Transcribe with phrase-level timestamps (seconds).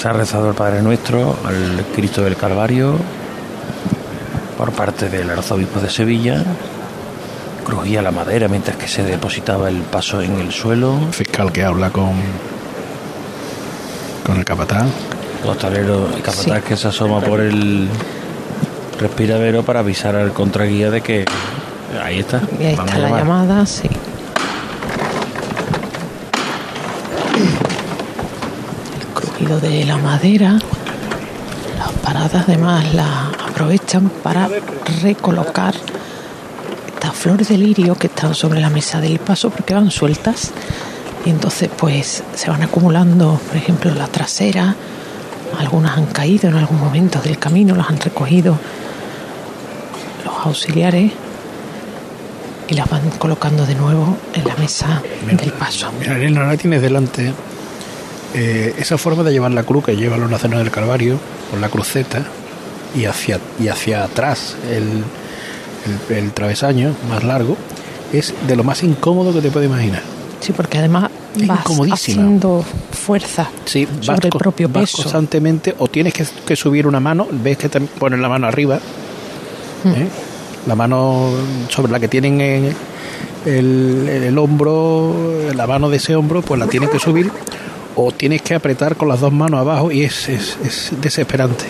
[0.00, 2.94] Se ha rezado el Padre Nuestro al Cristo del Calvario
[4.56, 6.42] por parte del arzobispo de Sevilla.
[7.66, 10.98] Crujía la madera mientras que se depositaba el paso en el suelo.
[11.10, 12.12] Fiscal que habla con,
[14.24, 14.90] con el capatán.
[15.44, 17.86] Costalero y capataz que se asoma por el
[18.98, 21.26] respiradero para avisar al contraguía de que
[22.02, 22.40] ahí está.
[22.58, 23.90] Y ahí está la llamada, sí.
[29.58, 30.60] De la madera.
[31.76, 34.48] Las paradas además la aprovechan para
[35.02, 35.74] recolocar
[36.94, 40.52] estas flores de lirio que están sobre la mesa del paso porque van sueltas.
[41.26, 44.76] Y entonces pues se van acumulando, por ejemplo, en la trasera.
[45.58, 48.56] Algunas han caído en algún momento del camino, las han recogido
[50.24, 51.10] los auxiliares
[52.68, 55.90] y las van colocando de nuevo en la mesa del paso.
[55.98, 57.32] Mira, Elena, ahora tienes delante
[58.34, 61.18] eh, esa forma de llevar la cruz que lleva los nazarenos del Calvario,
[61.50, 62.24] con la cruceta,
[62.94, 65.04] y hacia, y hacia atrás el,
[66.10, 67.56] el, el travesaño más largo,
[68.12, 70.02] es de lo más incómodo que te puedes imaginar.
[70.40, 71.10] Sí, porque además
[71.46, 71.60] vas
[71.92, 75.02] haciendo fuerza Sí, sobre el propio vas peso.
[75.02, 78.78] constantemente, o tienes que, que subir una mano, ves que te ponen la mano arriba,
[79.84, 79.88] Hmm.
[79.92, 80.08] ¿eh?
[80.66, 81.30] la mano
[81.70, 82.74] sobre la que tienen en
[83.46, 85.14] el, el hombro,
[85.54, 87.30] la mano de ese hombro, pues la tienes que subir,
[87.96, 91.64] o tienes que apretar con las dos manos abajo, y es, es, es desesperante.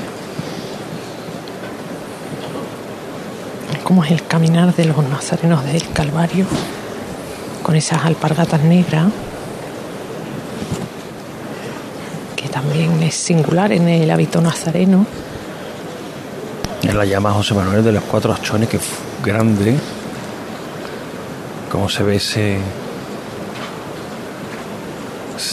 [3.85, 6.47] Cómo es el caminar de los nazarenos del Calvario
[7.63, 9.07] con esas alpargatas negras
[12.37, 15.07] que también es singular en el hábito nazareno.
[16.83, 18.83] Es la llama José Manuel de los cuatro achones, que es
[19.23, 19.77] grande.
[21.71, 22.59] Como se ve ese.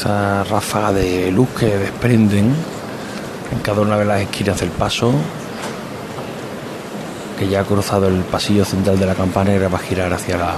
[0.07, 2.45] Esa ráfaga de luz que desprenden
[3.51, 5.11] en cada una de las esquinas del paso.
[7.37, 10.53] Que ya ha cruzado el pasillo central de la campanera para girar hacia la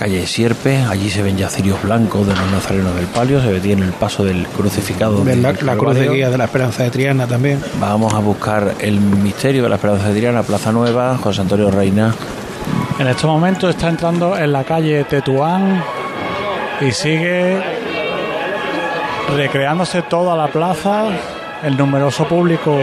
[0.00, 0.78] calle de Sierpe.
[0.78, 3.40] Allí se ven ya cirios blancos de los nazarenos del palio.
[3.40, 5.22] Se ve tiene el paso del crucificado.
[5.22, 7.62] Del la, la cruz de guía de la Esperanza de Triana también.
[7.80, 12.12] Vamos a buscar el misterio de la Esperanza de Triana, Plaza Nueva, José Antonio Reina.
[12.98, 15.84] En este momento está entrando en la calle Tetuán
[16.80, 17.75] y sigue
[19.34, 21.04] recreándose toda la plaza,
[21.62, 22.76] el numeroso público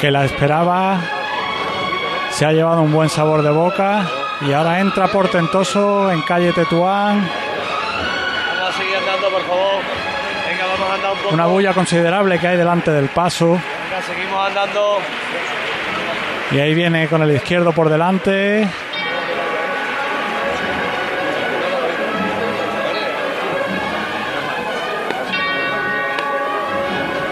[0.00, 0.98] que la esperaba
[2.30, 4.06] se ha llevado un buen sabor de boca
[4.42, 7.28] y ahora entra portentoso en calle Tetuán,
[8.58, 9.82] Vamos a seguir andando, por favor.
[10.48, 11.34] Venga, vamos a andar un poco.
[11.34, 14.98] una bulla considerable que hay delante del paso Venga, seguimos andando.
[16.50, 18.68] y ahí viene con el izquierdo por delante.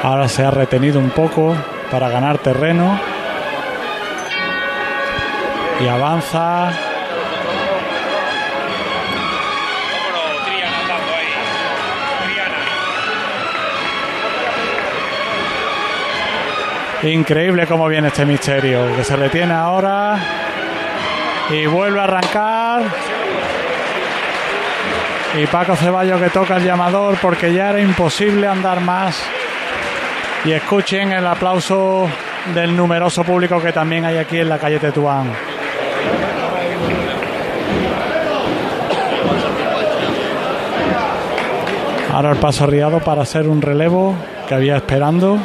[0.02, 1.56] Ahora se ha retenido un poco
[1.88, 2.98] para ganar terreno.
[5.80, 6.72] Y avanza.
[17.04, 18.96] Increíble cómo viene este misterio.
[18.96, 20.18] Que se retiene ahora.
[21.50, 22.82] Y vuelve a arrancar.
[25.40, 29.24] Y Paco Ceballos que toca el llamador porque ya era imposible andar más.
[30.44, 32.08] Y escuchen el aplauso
[32.54, 35.30] del numeroso público que también hay aquí en la calle Tetuán.
[42.12, 44.14] Ahora el paso riado para hacer un relevo
[44.48, 45.38] que había esperando.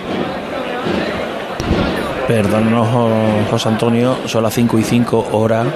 [2.28, 3.09] Perdónanos, Jo-
[3.52, 5.68] José Antonio, son las 5 y 5 horas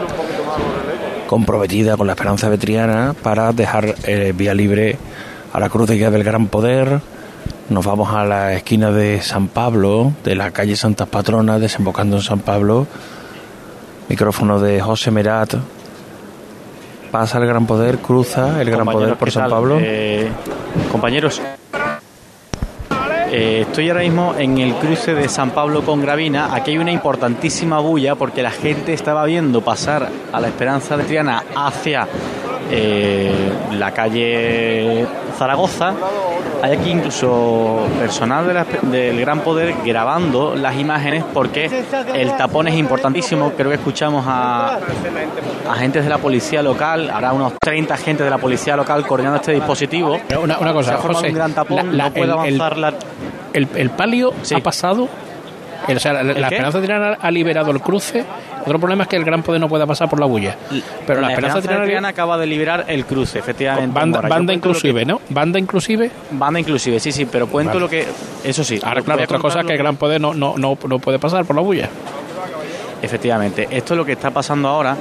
[1.27, 4.97] comprometida con la Esperanza de Triana para dejar eh, vía libre
[5.53, 6.99] a la Cruz de Guía del Gran Poder.
[7.71, 12.21] Nos vamos a la esquina de San Pablo, de la calle Santas Patronas, desembocando en
[12.21, 12.85] San Pablo.
[14.09, 15.53] Micrófono de José Merat.
[17.11, 19.51] Pasa el Gran Poder, cruza el Gran Poder por ¿qué San tal?
[19.51, 19.77] Pablo.
[19.79, 20.29] Eh,
[20.91, 21.41] compañeros,
[23.31, 26.53] eh, estoy ahora mismo en el cruce de San Pablo con Gravina.
[26.53, 31.05] Aquí hay una importantísima bulla porque la gente estaba viendo pasar a la Esperanza de
[31.05, 32.05] Triana hacia
[32.71, 33.31] eh,
[33.77, 35.05] la calle
[35.37, 35.93] Zaragoza.
[36.63, 41.69] Hay aquí incluso personal de la- del Gran Poder grabando las imágenes porque
[42.13, 43.51] el tapón es importantísimo.
[43.57, 44.77] Creo que escuchamos a,
[45.69, 49.53] agentes de la policía local, habrá unos 30 agentes de la policía local coordinando este
[49.53, 50.19] dispositivo.
[50.41, 52.61] Una, Se cosa, ha formado José, un gran tapón, la- la- no puede el- el-
[52.61, 52.93] avanzar la...
[53.53, 54.53] El, el palio Sí.
[54.55, 55.09] ha pasado,
[55.87, 56.47] el- o sea, la, la?
[56.47, 58.23] Esperanza de Triana ha liberado el cruce
[58.61, 60.55] Otro problema es que el Gran Poder no pueda pasar por la bulla.
[61.05, 63.93] Pero la, Esperanza, de Triana, Triana acaba de liberar el cruce, efectivamente.
[63.93, 65.21] banda, banda inclusive, ¿no?
[65.29, 66.11] Banda inclusive.
[66.31, 67.81] Banda inclusive, sí, sí, pero cuento Vale.
[67.81, 68.07] lo que...
[68.43, 68.79] Eso sí.
[68.83, 71.45] Ahora, claro, otra cosa es que el Gran Poder no, no, no, no puede pasar
[71.45, 71.89] por la bulla.
[73.01, 74.95] Efectivamente, esto es lo que está pasando ahora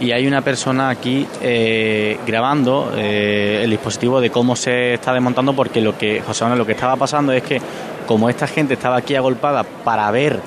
[0.00, 5.54] y hay una persona aquí eh, grabando eh, el dispositivo de cómo se está desmontando
[5.54, 7.60] porque lo que José Manuel, lo que estaba pasando es que
[8.06, 10.40] como esta gente estaba aquí agolpada para ver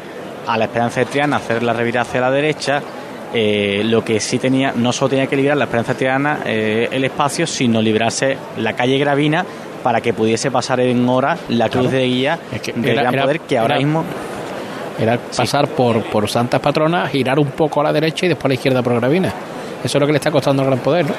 [0.47, 2.81] a la Esperanza de Triana hacer la revirada hacia la derecha,
[3.33, 6.87] eh, lo que sí tenía, no solo tenía que liberar la Esperanza de Triana eh,
[6.91, 9.45] el espacio, sino liberarse la calle Gravina
[9.83, 13.39] para que pudiese pasar en hora la cruz de guía Es que del Gran Poder
[13.41, 14.03] que ahora era- mismo
[14.99, 18.47] Era pasar por, por Santas Patronas, girar un poco a la derecha y después a
[18.49, 19.27] la izquierda por Gravina.
[19.83, 21.13] Eso es lo que le está costando al Gran Poder, ¿no?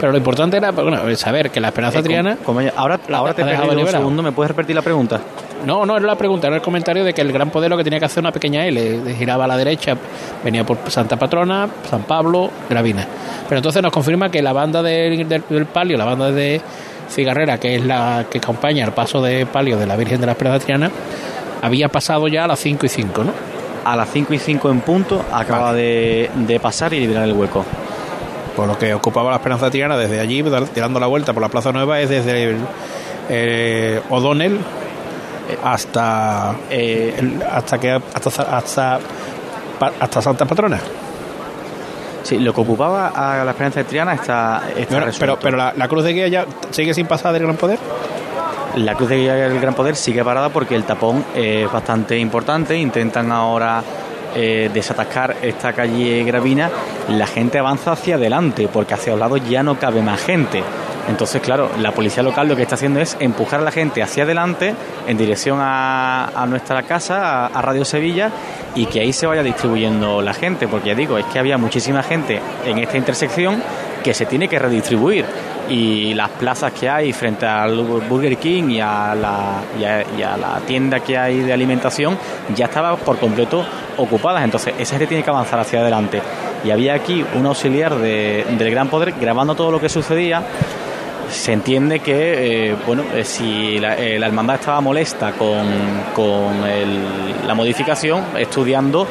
[0.00, 2.36] Pero lo importante era bueno, saber que la Esperanza Eh, como- Triana...
[2.44, 5.20] como ya- ahora, la- ahora te he un segundo, ¿me puedes repetir la pregunta?
[5.66, 7.84] No, no era la pregunta, era el comentario de que el Gran Poder lo que
[7.84, 9.96] tenía que hacer una pequeña L, giraba a la derecha,
[10.44, 13.06] venía por Santa Patrona, San Pablo, Gravina.
[13.48, 16.60] Pero entonces nos confirma que la banda del, del- del palio, la banda de
[17.10, 20.32] Cigarrera, que es la que acompaña el paso de palio de la Virgen de la
[20.32, 20.90] Esperanza Triana,
[21.60, 23.32] había pasado ya a las 5 y 5, ¿no?
[23.84, 27.64] A las 5 y 5 en punto acaba de, de pasar y liberar el hueco.
[28.54, 30.44] Por lo que ocupaba la Esperanza Triana desde allí,
[30.74, 32.56] tirando la vuelta por la Plaza Nueva, es desde el,
[33.28, 34.58] eh, O'Donnell
[35.64, 39.00] hasta Eh, hasta que hasta hasta,
[40.00, 40.78] hasta Santa Patrona.
[42.22, 45.72] sí, lo que ocupaba a la Esperanza de Triana está, está Pero, pero, pero la,
[45.76, 47.78] la cruz de guía ya sigue sin pasar del Gran Poder.
[48.76, 52.76] La cruz de guía del Gran Poder sigue parada porque el tapón es bastante importante.
[52.76, 53.82] Intentan ahora
[54.36, 56.70] eh, desatascar esta calle Gravina.
[57.08, 60.62] La gente avanza hacia adelante porque hacia los lados ya no cabe más gente.
[61.08, 64.24] Entonces, claro, la policía local lo que está haciendo es empujar a la gente hacia
[64.24, 64.74] adelante
[65.06, 68.30] en dirección a, a nuestra casa, a, Radio Sevilla,
[68.74, 72.02] y que ahí se vaya distribuyendo la gente, porque ya digo, es que había muchísima
[72.02, 73.62] gente en esta intersección
[74.04, 75.24] que se tiene que redistribuir
[75.68, 77.76] y las plazas que hay frente al
[78.08, 82.16] Burger King y a la, y a la tienda que hay de alimentación
[82.54, 83.64] ya estaba por completo
[83.96, 84.44] ocupadas.
[84.44, 86.22] Entonces, esa gente tiene que avanzar hacia adelante.
[86.64, 90.42] Y había aquí un auxiliar de- del Gran Poder grabando todo lo que sucedía.
[91.30, 95.66] Se entiende que, eh, bueno, eh, si la, eh, la hermandad estaba molesta con,
[96.14, 96.62] con
[97.46, 99.06] la modificación, estudiando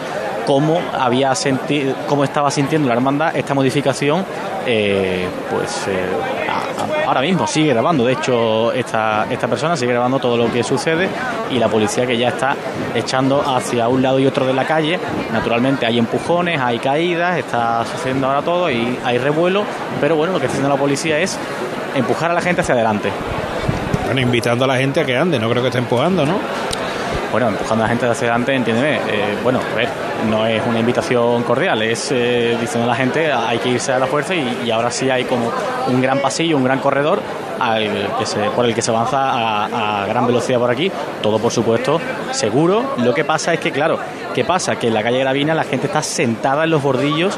[0.46, 4.26] cómo había sentido, cómo estaba sintiendo la hermandad esta modificación,
[4.64, 5.88] pues
[7.06, 8.06] ahora mismo sigue grabando.
[8.06, 11.08] De hecho, esta, esta persona sigue grabando todo lo que sucede
[11.52, 12.56] y la policía que ya está
[12.96, 15.00] echando hacia un lado y otro de la calle.
[15.32, 19.64] Naturalmente hay empujones, hay caídas, está sucediendo ahora todo y hay revuelo,
[20.02, 21.38] pero bueno, lo que está haciendo la policía es
[21.98, 23.12] empujar a la gente hacia adelante.
[24.06, 26.36] Bueno, invitando a la gente a que ande, no creo que esté empujando, ¿no?
[27.32, 28.96] Bueno, empujando a la gente hacia adelante, entiéndeme.
[28.96, 29.90] eh, bueno, a ver,
[30.30, 34.00] no es una invitación cordial, es eh, diciendo a la gente hay que irse a
[34.00, 35.52] la fuerza y, y ahora sí hay como
[35.88, 37.20] un gran pasillo, un gran corredor
[37.60, 40.90] al que se, por el que se avanza a, a gran velocidad por aquí.
[41.22, 42.00] Todo, por supuesto,
[42.32, 42.94] seguro.
[43.04, 44.00] Lo que pasa es que, claro,
[44.34, 44.78] ¿qué pasa?
[44.78, 47.38] Que en la calle Gravina la gente está sentada en los bordillos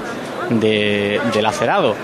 [0.52, 1.96] de- del acerado.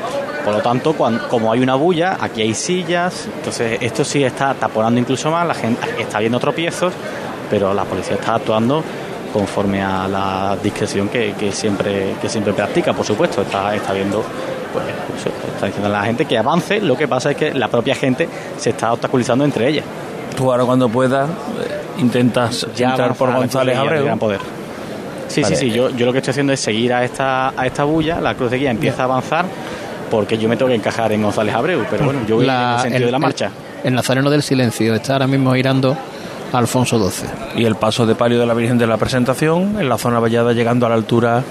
[0.46, 4.54] Por lo tanto, cuan- como hay una bulla, aquí hay sillas, entonces esto sí está
[4.54, 6.94] taponando incluso más, la gente está viendo tropiezos,
[7.50, 8.84] pero la policía está actuando
[9.34, 14.24] conforme a la discreción que, que siempre que siempre practica, por supuesto, está, está viendo,
[14.72, 14.86] pues,
[15.56, 18.30] está diciendo a la gente que avance, lo que pasa es que la propia gente
[18.58, 19.84] se está obstaculizando entre ellas.
[20.38, 24.18] Tú ahora cuando puedas eh, intentas Ya entrar por González Abreu.
[24.18, 24.40] Poder.
[25.28, 25.56] Sí, Vale.
[25.56, 28.22] sí, sí, yo, yo lo que estoy haciendo es seguir a esta, a esta bulla,
[28.22, 29.46] la cruz de guía empieza a avanzar
[30.16, 32.80] porque yo me tengo que encajar en González Abreu, pero bueno, yo voy en el
[32.80, 33.52] sentido de la marcha.
[33.84, 35.98] El, Nazareno del Silencio está ahora mismo girando
[36.54, 37.28] a Alfonso XII.
[37.58, 40.54] Y el paso de palio de la Virgen de la Presentación en la zona vallada
[40.54, 41.44] llegando a la altura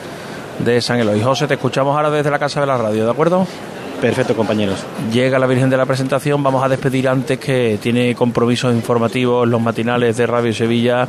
[0.60, 1.20] de San Eloy.
[1.20, 3.46] José, te escuchamos ahora desde la Casa de la Radio, ¿de acuerdo?
[4.00, 4.82] Perfecto, compañeros.
[5.12, 9.60] Llega la Virgen de la Presentación, vamos a despedir antes que tiene compromisos informativos los
[9.60, 11.06] matinales de Radio Sevilla.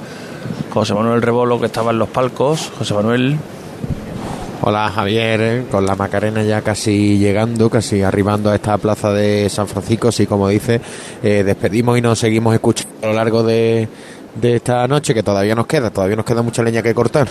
[0.72, 2.70] José Manuel Rebolo, que estaba en los palcos.
[2.78, 3.38] José Manuel,
[4.62, 9.48] Hola Javier, eh, con la Macarena ya casi llegando, casi arribando a esta plaza de
[9.50, 10.82] San Francisco, sí como dice,
[11.22, 13.88] eh, despedimos y nos seguimos escuchando a lo largo de,
[14.34, 17.28] de esta noche, que todavía nos queda, todavía nos queda mucha leña que cortar.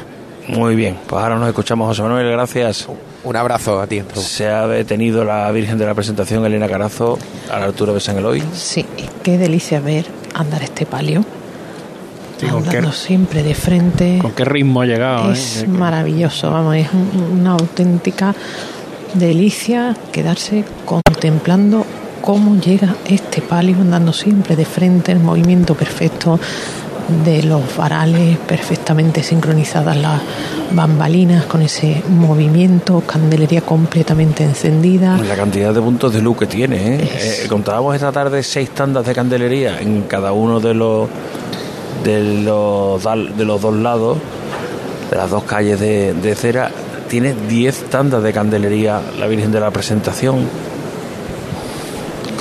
[0.47, 0.97] muy bien.
[1.09, 2.87] Pues ahora nos escuchamos, José Manuel, gracias.
[3.25, 4.03] Un abrazo a ti.
[4.15, 7.19] Se ha detenido la Virgen de la Presentación, Elena Carazo,
[7.51, 8.43] a la altura de San Eloy.
[8.53, 10.05] Sí, y qué delicia ver
[10.35, 11.25] andar este palio.
[12.39, 14.19] Sí, con andando qué- siempre de frente.
[14.21, 15.33] ¿Con qué ritmo ha llegado?
[15.33, 15.67] Es eh?
[15.69, 18.35] maravilloso, vamos, es un- una auténtica
[19.15, 21.85] delicia quedarse contemplando
[22.21, 26.41] cómo llega este palio andando siempre de frente, el movimiento perfecto,
[27.23, 30.23] de los varales, perfectamente sincronizadas las
[30.73, 35.19] bambalinas con ese movimiento, candelería completamente encendida.
[35.19, 36.95] La cantidad de puntos de luz que tiene.
[36.97, 37.11] ¿eh?
[37.15, 41.09] Es- Eh, contábamos esta tarde seis tandas de candelería en cada uno de los
[42.05, 44.19] de los, de los dos lados,
[45.11, 46.71] de las dos calles de, de cera.
[47.09, 50.37] Tiene 10 tandas de candelería la Virgen de la Presentación.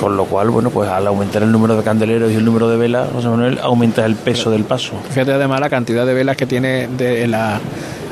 [0.00, 2.76] Con lo cual, bueno, pues al aumentar el número de candeleros y el número de
[2.76, 4.92] velas, José Manuel, aumenta el peso del paso.
[5.10, 7.60] Fíjate además la cantidad de velas que tiene de, en, la-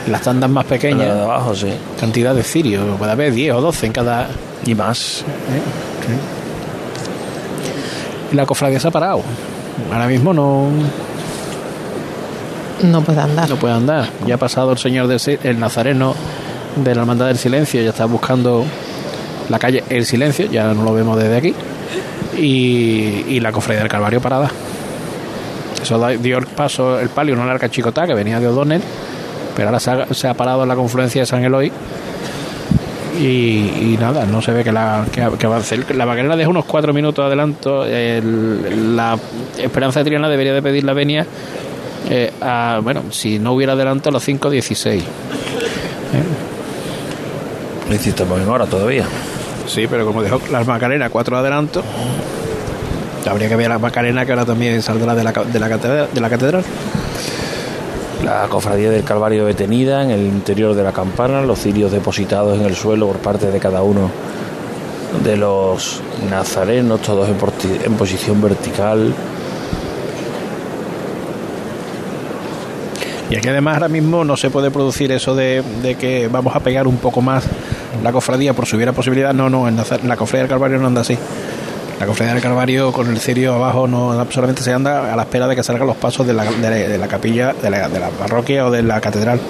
[0.08, 1.10] las tandas más En la de pequeñas.
[1.18, 1.68] abajo, sí.
[2.00, 2.84] Cantidad de cirios.
[2.98, 4.28] Puede haber 10 o 12 en cada.
[4.64, 5.24] Y más.
[8.32, 9.22] Y la cofradía se ha parado.
[9.92, 10.66] Ahora mismo no,
[12.82, 13.48] No puede andar.
[13.48, 14.08] no puede andar.
[14.26, 16.14] Ya ha pasado el señor del el nazareno
[16.76, 18.64] de la hermandad del silencio, ya está buscando
[19.48, 21.54] la calle El Silencio, ya no lo vemos desde aquí.
[22.38, 24.50] Y, y la cofradía del Calvario parada.
[25.82, 28.80] Eso dio el paso, el palio, una larga chicotá que venía de O'Donnell,
[29.54, 31.70] pero ahora se ha, se ha parado en la confluencia de San Eloy.
[33.20, 35.78] Y, nada, no se ve que, la, que, que avance.
[35.94, 37.84] La Macarena deja unos cuatro minutos de adelanto.
[37.84, 39.18] El- la
[39.58, 41.26] Esperanza de Triana debería de pedir la venia
[42.10, 45.02] eh, a, bueno, si no hubiera adelanto a los 5.16.
[47.88, 49.04] Lo hiciste hora todavía.
[49.66, 51.84] Sí, pero como dejó la Macarena cuatro adelantos,
[53.28, 56.08] habría que ver a la Macarena que ahora también saldrá de la, de la, catedral,
[56.12, 56.64] de la catedral.
[58.24, 62.64] La cofradía del Calvario detenida en el interior de la campana, los cirios depositados en
[62.66, 64.10] el suelo por parte de cada uno
[65.24, 69.12] de los nazarenos, todos en, porti- en posición vertical.
[73.32, 76.60] Y aquí además ahora mismo no se puede producir eso de, de que vamos a
[76.60, 77.44] pegar un poco más
[78.02, 79.32] la cofradía por si hubiera posibilidad.
[79.32, 81.16] No, no, en la, cofradía del Calvario no anda así.
[81.98, 85.48] La cofradía del Calvario con el cirio abajo no solamente se anda a la espera
[85.48, 88.66] de que salgan los pasos de la, de la- capilla, de la, de la parroquia
[88.66, 89.40] o de la catedral.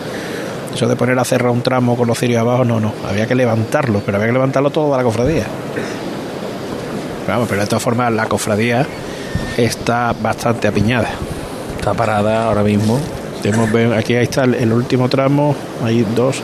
[0.73, 2.93] Eso de poner a cerrar un tramo con los cirios abajo, no, no.
[3.09, 5.45] Había que levantarlo, pero había que levantarlo todo a la cofradía.
[7.27, 8.87] Vamos, pero de todas formas la cofradía
[9.57, 11.09] está bastante apiñada.
[11.79, 13.01] Está parada ahora mismo.
[13.97, 16.41] Aquí ahí está el, último tramo, hay dos,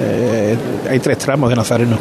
[0.00, 0.56] eh,
[0.90, 1.96] hay tres tramos de Nazareno.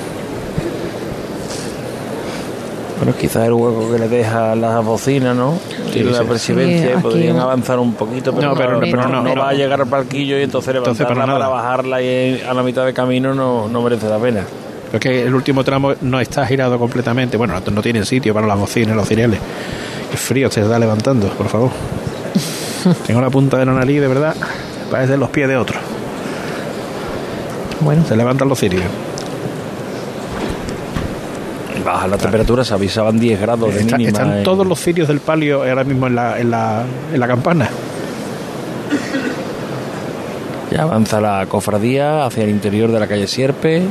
[2.98, 5.60] Bueno, quizás el hueco que le deja la bocina, ¿no?
[5.92, 6.26] Sí, y la sí.
[6.28, 9.42] presidencia Sí, podrían avanzar un poquito, pero No, no, pero- no, pero no, no no.
[9.42, 11.62] va a llegar al palquillo y entonces Entonces, levantarla para para, nada.
[11.70, 14.42] bajarla y a la mitad de camino no, no merece la pena.
[14.92, 17.36] Pero es que el último tramo no está girado completamente.
[17.36, 19.40] Bueno, no, no tiene sitio para las bocinas, los cereales.
[20.10, 21.72] Qué frío se está levantando, por favor.
[23.08, 24.36] Tengo la punta de la nariz, de verdad,
[24.92, 25.78] parece los pies de otro.
[27.82, 28.84] Bueno, Se levantan los cirios.
[31.86, 34.18] Baja la temperatura, se avisaban 10 grados de Está- mínima.
[34.18, 37.28] están en- todos los cirios del palio ahora mismo en la, en la, en la
[37.28, 37.70] campana.
[40.72, 43.84] Ya avanza la cofradía hacia el interior de la calle Sierpe.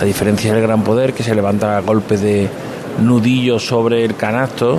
[0.00, 2.48] A diferencia del Gran Poder, que se levanta a golpe de
[3.02, 4.78] nudillo sobre el canasto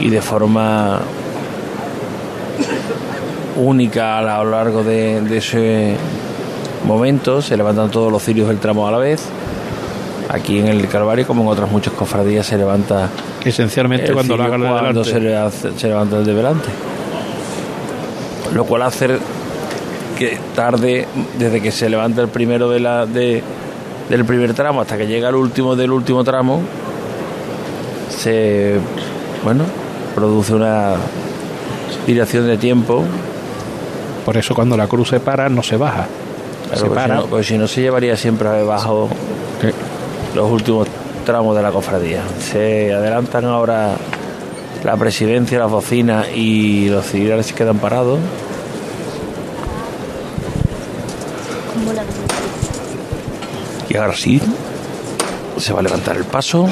[0.00, 1.00] y de forma
[3.56, 5.94] única a lo largo de, de ese
[6.86, 9.22] momento, se levantan todos los cirios del tramo a la vez.
[10.30, 13.08] Aquí en el Calvario, como en otras muchas cofradías, se levanta
[13.44, 14.06] Esencialmente
[14.82, 16.68] cuando se, le hace- se levanta el de delante.
[18.54, 19.08] Lo cual hace
[20.18, 21.06] que tarde,
[21.38, 23.42] desde que se levanta el primero de la, de,
[24.10, 26.60] del primer tramo hasta que llega el último del último tramo,
[28.10, 28.74] se
[29.44, 29.64] bueno
[30.14, 30.94] produce una
[32.06, 33.04] dilación de tiempo.
[34.24, 36.06] Por eso cuando la cruz se para, no se baja.
[36.66, 37.14] Claro, se si para.
[37.14, 39.08] no, porque si no se llevaría siempre debajo
[39.60, 39.68] Sí.
[40.34, 40.86] los últimos
[41.24, 42.22] tramos de la cofradía.
[42.40, 43.96] Se adelantan ahora
[44.84, 48.18] la presidencia, las bocinas y los civiles se quedan parados.
[53.88, 54.40] Y ahora sí,
[55.58, 56.68] se va a levantar el paso.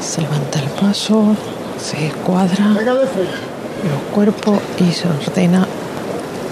[0.00, 0.22] se
[1.06, 5.64] se cuadra los cuerpos y se ordena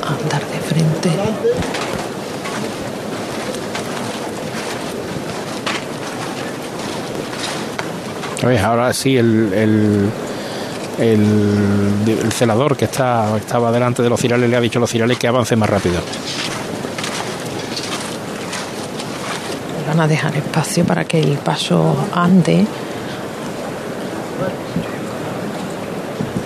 [0.03, 1.11] a andar de frente.
[8.47, 8.63] ¿Ves?
[8.63, 10.11] Ahora sí, el, el,
[10.99, 14.91] el, el celador que está, estaba delante de los cirales le ha dicho a los
[14.91, 16.01] cirales que avance más rápido.
[19.89, 22.65] Van a dejar espacio para que el paso ande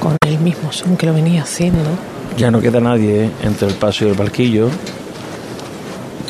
[0.00, 1.88] con el mismo son que lo venía haciendo.
[2.36, 4.68] Ya no queda nadie entre el paso y el barquillo.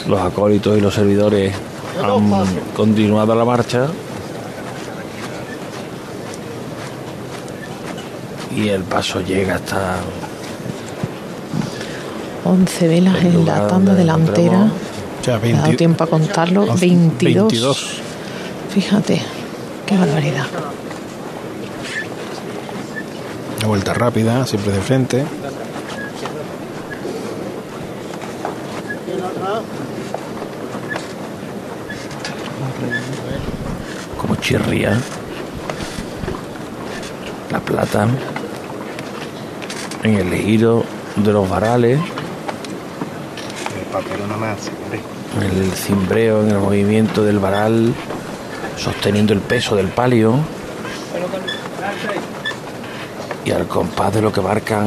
[0.08, 1.52] Los acólitos y los servidores
[2.02, 3.86] han continuado la marcha.
[8.56, 9.96] Y el paso llega hasta
[12.44, 14.40] 11 velas El en la tanda delantera.
[14.42, 14.72] encontramos-
[15.20, 16.66] O sea, Me ha dado 20 tiempo a contarlo.
[16.74, 17.52] 22.
[17.52, 17.86] 22.
[18.74, 19.20] Fíjate,
[19.86, 20.46] qué barbaridad.
[23.68, 25.26] Vuelta rápida, siempre de frente.
[34.16, 34.98] como chirría
[37.50, 38.08] la plata
[40.02, 40.84] en el giro
[41.16, 42.00] de los varales,
[43.78, 44.58] El papel una más.
[45.36, 47.92] en el cimbreo, en el movimiento del varal,
[48.78, 50.36] sosteniendo el peso del palio
[53.48, 54.84] y al compás de lo que marcan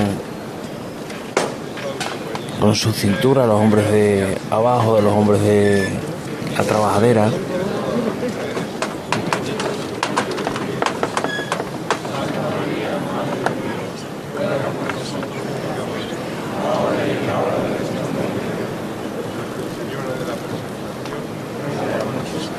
[2.59, 5.89] con su cintura los hombres de abajo, de los hombres de
[6.55, 7.31] la trabajadera.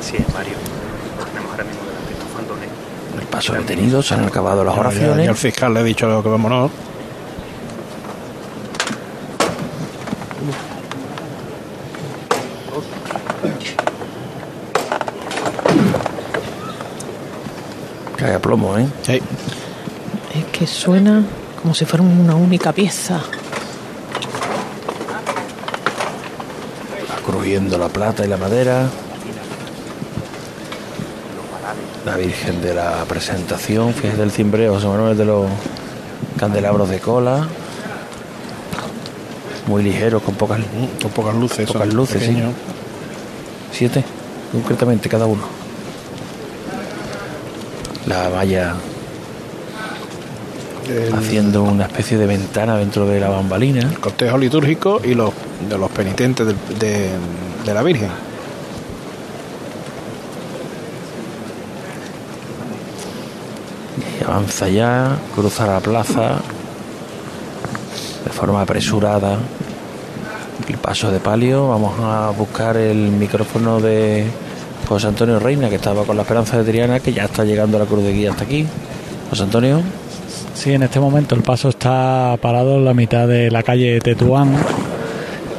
[0.01, 0.55] Sí, Mario.
[1.31, 2.69] Tenemos ahora mismo delante estos fandones.
[3.17, 3.25] El
[4.01, 5.25] se han acabado las oraciones.
[5.25, 6.71] ya al fiscal le he dicho que vámonos.
[18.17, 18.87] Cae a plomo, ¿eh?
[19.03, 19.21] Sí.
[20.33, 21.23] Es que suena
[21.61, 23.21] como si fuera una única pieza.
[27.09, 28.89] Va crujiendo la plata y la madera.
[32.05, 35.45] La Virgen de la Presentación, fíjate del cimbreo, José Manuel de los
[36.37, 37.47] candelabros de cola.
[39.67, 40.59] Muy ligeros, con pocas,
[41.01, 41.71] Con pocas luces.
[41.71, 42.37] Pocas luces, sí.
[43.71, 44.03] siete,
[44.51, 45.43] concretamente cada uno.
[48.07, 48.75] La valla
[50.89, 53.89] El haciendo una especie de ventana dentro de la bambalina.
[54.01, 55.31] cortejo litúrgico y los
[55.69, 56.45] de los penitentes
[56.79, 58.09] de la Virgen.
[64.33, 66.39] Avanza ya, cruza la plaza
[68.25, 69.37] de forma apresurada.
[70.67, 71.69] El paso de palio.
[71.69, 74.25] Vamos a buscar el micrófono de
[74.87, 77.85] José Antonio Reina, que estaba con la esperanza de Triana, que ya está llegando la
[77.85, 78.65] cruz de guía hasta aquí.
[79.29, 79.81] José Antonio,
[80.55, 84.55] Sí, en este momento el paso está parado en la mitad de la calle Tetuán.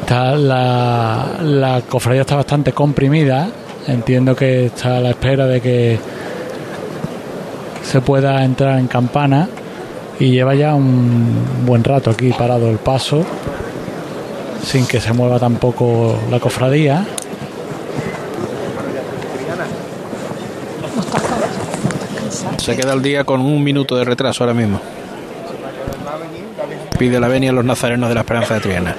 [0.00, 3.48] Está la cofradía está bastante comprimida.
[3.87, 5.98] Entiendo que está a la espera de que
[7.94, 9.48] se pueda entrar en campana.
[10.18, 13.24] Y lleva ya un buen rato aquí parado el paso,
[14.64, 17.07] sin que se mueva tampoco la cofradía.
[22.57, 24.80] Se queda el día con un minuto de retraso ahora mismo.
[26.98, 28.96] Pide la venia a los nazarenos de la Esperanza de Triana.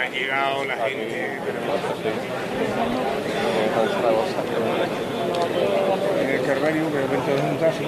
[0.00, 1.38] Ha llegado la gente.
[6.20, 7.84] En el Carvario, que de repente es un taxi.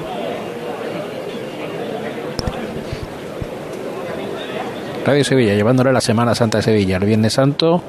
[5.05, 7.83] Radio Sevilla, llevándole la Semana Santa de Sevilla, el Viernes Santo,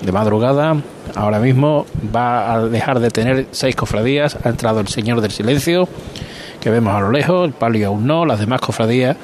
[0.00, 0.76] de madrugada.
[1.16, 4.38] Ahora mismo va a dejar de tener seis cofradías.
[4.44, 5.88] Ha entrado el Señor del Silencio,
[6.60, 8.24] que vemos a lo lejos, el palio aún no.
[8.24, 9.16] Las demás cofradías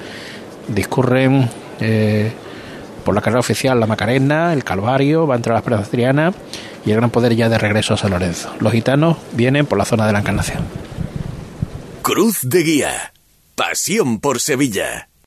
[0.67, 1.49] discurren
[1.81, 2.33] eh,
[3.05, 6.33] por la carrera oficial La Macarena, el Calvario, va a entrar la Esperanza Triana
[6.85, 8.53] y el Gran Poder ya de regreso a San Lorenzo.
[8.59, 10.65] Los gitanos vienen por la zona de la Encarnación.
[12.03, 13.13] Cruz de Guía.
[13.55, 15.09] Pasión por Sevilla.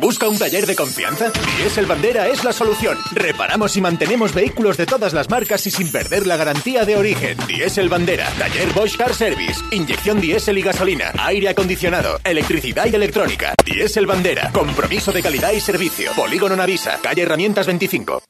[0.00, 1.32] ¿Busca un taller de confianza?
[1.56, 2.96] Diesel Bandera es la solución.
[3.10, 7.36] Reparamos y mantenemos vehículos de todas las marcas y sin perder la garantía de origen.
[7.48, 13.54] Diesel Bandera, taller Bosch Car Service, inyección diésel y gasolina, aire acondicionado, electricidad y electrónica.
[13.64, 16.12] Diesel Bandera, compromiso de calidad y servicio.
[16.14, 18.22] Polígono Navisa, calle Herramientas 25.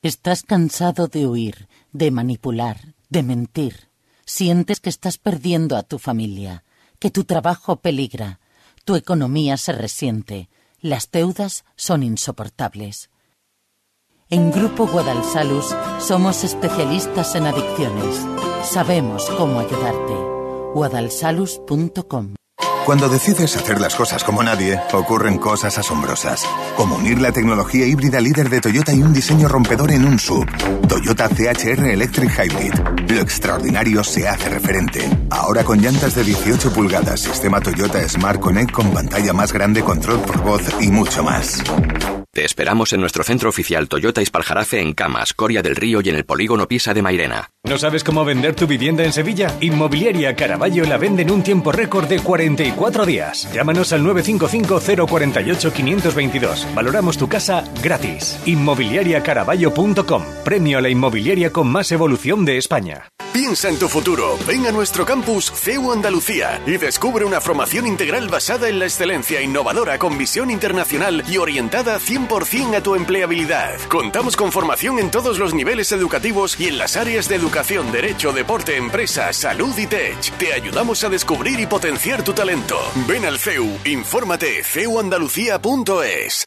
[0.00, 3.88] Estás cansado de huir, de manipular, de mentir.
[4.24, 6.64] Sientes que estás perdiendo a tu familia,
[6.98, 8.40] que tu trabajo peligra,
[8.86, 10.48] tu economía se resiente,
[10.84, 13.10] las deudas son insoportables.
[14.28, 18.20] En Grupo Guadalsalus somos especialistas en adicciones.
[18.64, 20.12] Sabemos cómo ayudarte.
[20.74, 22.34] guadalsalus.com
[22.84, 26.46] Cuando decides hacer las cosas como nadie, ocurren cosas asombrosas.
[26.76, 30.46] Como unir la tecnología híbrida líder de Toyota y un diseño rompedor en un sub.
[30.86, 32.74] Toyota CHR Electric Hybrid.
[33.08, 35.08] Lo extraordinario se hace referente.
[35.30, 40.20] Ahora con llantas de 18 pulgadas, sistema Toyota Smart Connect con pantalla más grande, control
[40.20, 41.62] por voz y mucho más.
[42.34, 46.16] Te esperamos en nuestro centro oficial Toyota Ispaljarafe en Camas, Coria del Río y en
[46.16, 47.52] el polígono Pisa de Mairena.
[47.62, 49.54] ¿No sabes cómo vender tu vivienda en Sevilla?
[49.60, 53.48] Inmobiliaria Caraballo la vende en un tiempo récord de 44 días.
[53.54, 56.74] Llámanos al 955-048-522.
[56.74, 58.40] Valoramos tu casa gratis.
[58.46, 60.24] Inmobiliariacaraballo.com.
[60.44, 63.10] Premio a la inmobiliaria con más evolución de España.
[63.32, 64.36] Piensa en tu futuro.
[64.46, 69.40] Ven a nuestro campus CEU Andalucía y descubre una formación integral basada en la excelencia
[69.40, 73.78] innovadora con visión internacional y orientada 100% a tu empleabilidad.
[73.88, 78.32] Contamos con formación en todos los niveles educativos y en las áreas de educación, derecho,
[78.32, 80.18] deporte, empresa, salud y tech.
[80.38, 82.76] Te ayudamos a descubrir y potenciar tu talento.
[83.06, 86.44] Ven al CEU, infórmate ceuandalucía.es.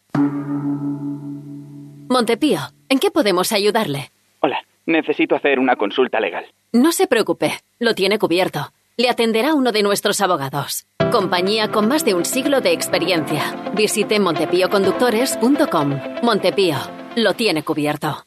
[2.10, 2.60] Montepío,
[2.90, 4.12] ¿en qué podemos ayudarle?
[4.40, 6.46] Hola, necesito hacer una consulta legal.
[6.72, 8.72] No se preocupe, lo tiene cubierto.
[8.98, 10.88] Le atenderá uno de nuestros abogados.
[11.12, 13.72] Compañía con más de un siglo de experiencia.
[13.74, 16.00] Visite montepíoconductores.com.
[16.22, 16.78] Montepío,
[17.15, 18.27] lo tiene cubierto.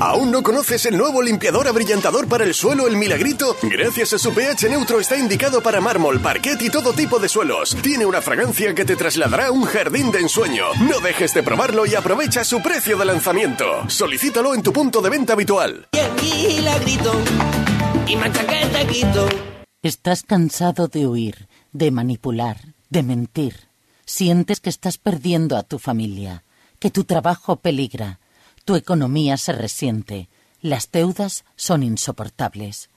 [0.00, 3.56] ¿Aún no conoces el nuevo limpiador abrillantador para el suelo El Milagrito?
[3.62, 7.76] Gracias a su pH neutro está indicado para mármol, parquet y todo tipo de suelos.
[7.82, 10.64] Tiene una fragancia que te trasladará a un jardín de ensueño.
[10.80, 13.88] No dejes de probarlo y aprovecha su precio de lanzamiento.
[13.88, 15.88] Solicítalo en tu punto de venta habitual.
[18.06, 18.16] y
[19.82, 22.58] Estás cansado de huir, de manipular,
[22.90, 23.54] de mentir.
[24.06, 26.44] Sientes que estás perdiendo a tu familia,
[26.78, 28.18] que tu trabajo peligra
[28.64, 30.28] tu economía se resiente,
[30.60, 32.90] las deudas son insoportables.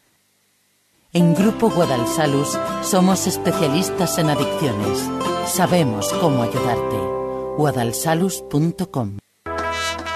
[1.14, 5.10] En Grupo Guadalsalus somos especialistas en adicciones.
[5.48, 6.98] Sabemos cómo ayudarte.
[7.58, 9.18] guadalsalus.com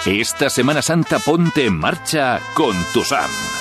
[0.05, 3.60] Esta Semana Santa ponte en marcha con tu SAM.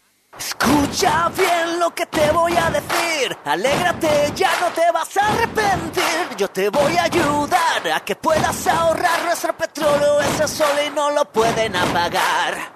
[0.37, 3.37] Escucha bien lo que te voy a decir.
[3.45, 6.37] Alégrate, ya no te vas a arrepentir.
[6.37, 10.21] Yo te voy a ayudar a que puedas ahorrar nuestro petróleo.
[10.21, 12.71] Ese sol y no lo pueden apagar.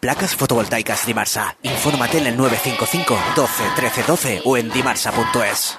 [0.00, 1.56] Placas fotovoltaicas Dimarsa.
[1.62, 5.78] Infórmate en el 955 12 13 12 o en dimarsa.es.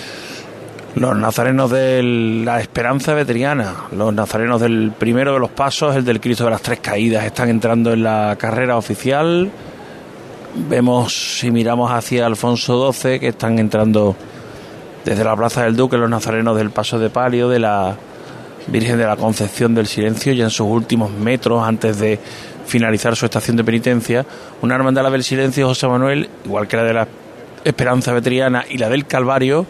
[0.95, 2.03] Los nazarenos de
[2.43, 6.61] la Esperanza Veteriana, los nazarenos del primero de los pasos, el del Cristo de las
[6.61, 9.49] Tres Caídas, están entrando en la carrera oficial.
[10.69, 14.17] Vemos, si miramos hacia Alfonso XII, que están entrando
[15.05, 17.95] desde la Plaza del Duque los nazarenos del Paso de Palio, de la
[18.67, 22.19] Virgen de la Concepción del Silencio, ya en sus últimos metros antes de
[22.65, 24.25] finalizar su estación de penitencia.
[24.61, 27.07] Una hermandad del Silencio, José Manuel, igual que la de la
[27.63, 29.65] Esperanza Veteriana y la del Calvario,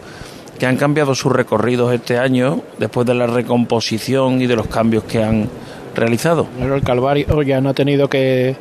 [0.62, 5.02] que han cambiado sus recorridos este año después de la recomposición y de los cambios
[5.02, 5.48] que han
[5.92, 6.46] realizado.
[6.60, 8.54] El Calvario ya no ha tenido que,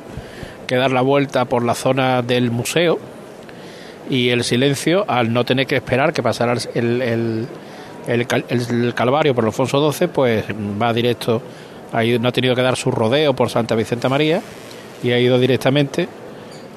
[0.65, 2.97] que dar la vuelta por la zona del museo
[4.09, 7.47] y el silencio, al no tener que esperar que pasara el, el,
[8.07, 10.45] el, Calvario por Alfonso XII, pues
[10.81, 11.39] va directo,
[11.93, 14.41] ahí no ha tenido que dar su rodeo por Santa Vicenta María
[15.03, 16.07] y ha ido directamente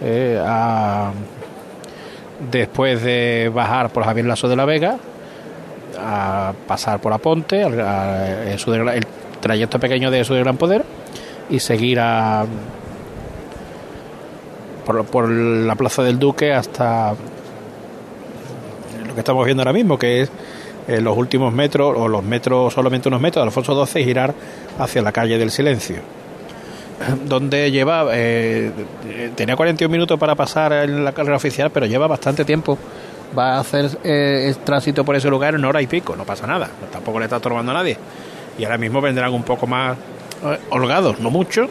[0.03, 1.13] eh, a,
[2.51, 4.99] después de bajar por Javier Lasso de la Vega,
[5.99, 9.07] a pasar por Aponte, a, el, el
[9.41, 10.85] trayecto pequeño de su gran poder,
[11.51, 12.47] y seguir a
[14.85, 17.15] por, la Plaza del Duque hasta
[19.07, 20.31] lo que estamos viendo ahora mismo, que es
[20.89, 24.35] eh, los últimos metros, o los metros, solamente unos metros de Alfonso XII, girar
[24.79, 26.03] hacia la calle del Silencio
[27.27, 28.71] donde lleva eh,
[29.35, 32.79] tenía 41 minutos para pasar en la carrera oficial, pero lleva bastante tiempo.
[33.37, 36.47] Va a hacer eh, el tránsito por ese lugar en hora y pico, no pasa
[36.47, 37.97] nada, tampoco le está estorbando a nadie.
[38.59, 39.97] Y ahora mismo vendrán un poco más
[40.45, 41.69] eh, holgados, no mucho.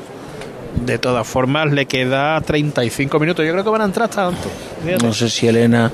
[0.85, 3.45] De todas formas, le queda 35 minutos.
[3.45, 4.51] Yo creo que van a entrar hasta antes.
[4.83, 5.05] Fíjate.
[5.05, 5.91] No sé si Elena,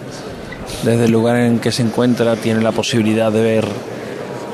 [0.83, 3.65] desde el lugar en que se encuentra, tiene la posibilidad de ver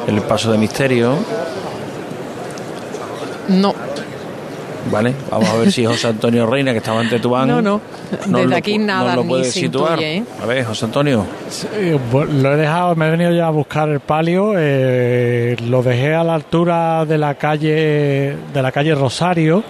[0.07, 1.15] el paso de misterio.
[3.47, 3.75] No,
[4.91, 7.47] Vale, vamos a ver si José Antonio Reina, que estaba ante Tubán.
[7.47, 7.81] No, no,
[8.27, 9.91] desde lo, aquí nada, no lo puede ni situar.
[9.93, 10.23] Intuye, ¿eh?
[10.41, 11.25] A ver, José Antonio.
[11.49, 11.67] Sí,
[12.11, 14.53] lo he dejado, me he venido ya a buscar el palio.
[14.55, 19.63] Eh, lo dejé a la altura de la calle, de la calle Rosario,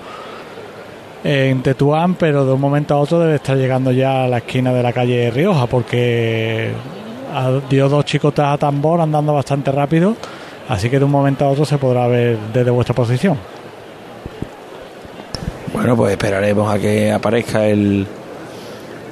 [1.23, 4.37] eh, en Tetuán, pero de un momento a otro debe estar llegando ya a la
[4.39, 6.71] esquina de la calle Rioja, porque
[7.69, 10.15] dio dos chicotas a tambor andando bastante rápido.
[10.67, 13.37] Así que de un momento a otro se podrá ver desde vuestra posición.
[15.75, 18.07] Bueno, pues esperaremos a que aparezca el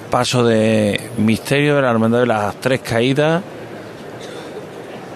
[0.10, 3.44] paso de misterio de la Hermandad de las Tres Caídas.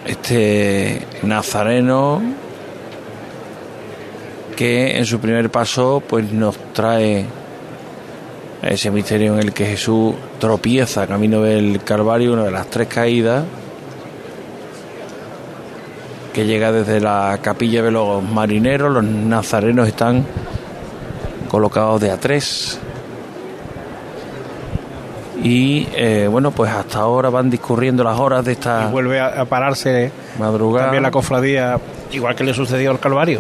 [0.06, 2.22] Este nazareno
[4.58, 7.26] que en su primer paso pues nos trae
[8.62, 13.46] ese misterio en el que Jesús tropieza camino del Calvario, una de las tres caídas
[16.34, 20.26] que llega desde la capilla de los marineros, los nazarenos están
[21.50, 22.80] colocados de a tres.
[25.44, 29.42] Y eh, bueno, pues hasta ahora van discurriendo las horas de esta Y vuelve a,
[29.42, 30.86] a pararse madrugada.
[30.86, 31.80] también la cofradía,
[32.12, 33.40] igual que le sucedió al Calvario.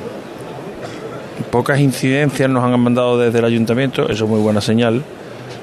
[1.51, 5.03] Pocas incidencias nos han mandado desde el ayuntamiento, eso es muy buena señal.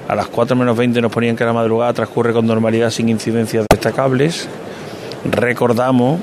[0.08, 3.66] A las 4 menos 20 nos ponían que la madrugada transcurre con normalidad sin incidencias
[3.70, 4.48] destacables.
[5.30, 6.20] Recordamos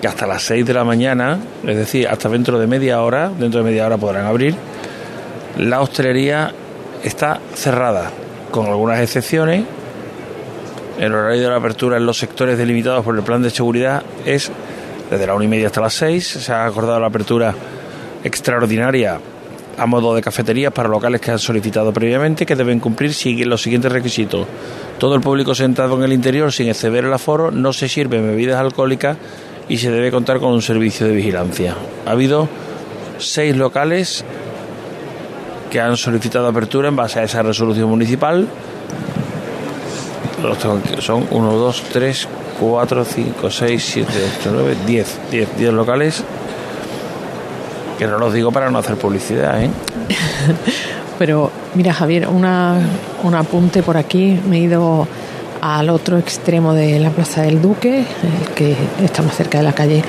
[0.00, 3.62] que hasta las 6 de la mañana, es decir, hasta dentro de media hora, dentro
[3.62, 4.54] de media hora podrán abrir,
[5.58, 6.52] la hostelería
[7.02, 8.10] está cerrada,
[8.50, 9.64] con algunas excepciones.
[10.98, 14.50] El horario de la apertura en los sectores delimitados por el plan de seguridad es
[15.10, 16.26] desde la una y media hasta las 6.
[16.26, 17.54] Se ha acordado la apertura
[18.22, 19.18] extraordinaria
[19.78, 23.12] a modo de cafeterías para locales que han solicitado previamente que deben cumplir
[23.46, 24.46] los siguientes requisitos.
[24.98, 28.60] Todo el público sentado en el interior sin exceder el aforo, no se sirven bebidas
[28.60, 29.16] alcohólicas
[29.70, 31.76] y se debe contar con un servicio de vigilancia.
[32.04, 32.46] Ha habido
[33.16, 34.22] seis locales
[35.70, 38.46] que han solicitado apertura en base a esa resolución municipal.
[40.42, 42.28] Los tengo aquí, Son 1, 2, 3,
[42.60, 45.18] 4, 5, 6, 7, 8, 9, 10.
[45.30, 46.24] 10, 10 locales.
[47.98, 49.70] Que no los digo para no hacer publicidad, ¿eh?
[51.18, 52.78] Pero mira, Javier, una,
[53.22, 54.40] un apunte por aquí.
[54.48, 55.06] Me he ido
[55.60, 59.74] al otro extremo de la Plaza del Duque, el que está más cerca de la
[59.74, 60.02] calle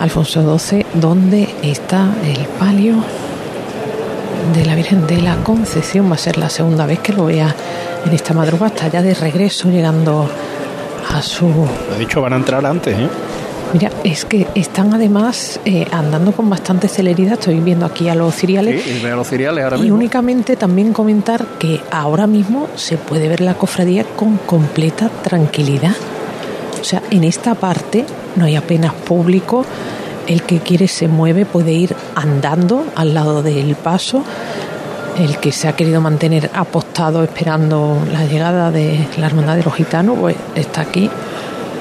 [0.00, 2.94] Alfonso XII, donde está el palio
[4.54, 6.10] de la Virgen de la Concepción.
[6.10, 7.54] Va a ser la segunda vez que lo vea
[8.06, 8.68] en esta madrugada.
[8.74, 10.28] Está ya de regreso, llegando
[11.12, 11.46] a su
[11.92, 13.08] De dicho, van a entrar antes, ¿eh?
[13.72, 17.34] Mira, es que están además eh, andando con bastante celeridad.
[17.34, 18.82] Estoy viendo aquí a los ciriales.
[18.82, 19.96] Sí, y veo los cereales ahora Y mismo.
[19.96, 25.92] únicamente también comentar que ahora mismo se puede ver la cofradía con completa tranquilidad.
[26.80, 29.64] O sea, en esta parte no hay apenas público.
[30.30, 34.22] El que quiere se mueve, puede ir andando al lado del paso.
[35.18, 39.74] El que se ha querido mantener apostado esperando la llegada de la Hermandad de los
[39.74, 41.10] Gitanos, pues está aquí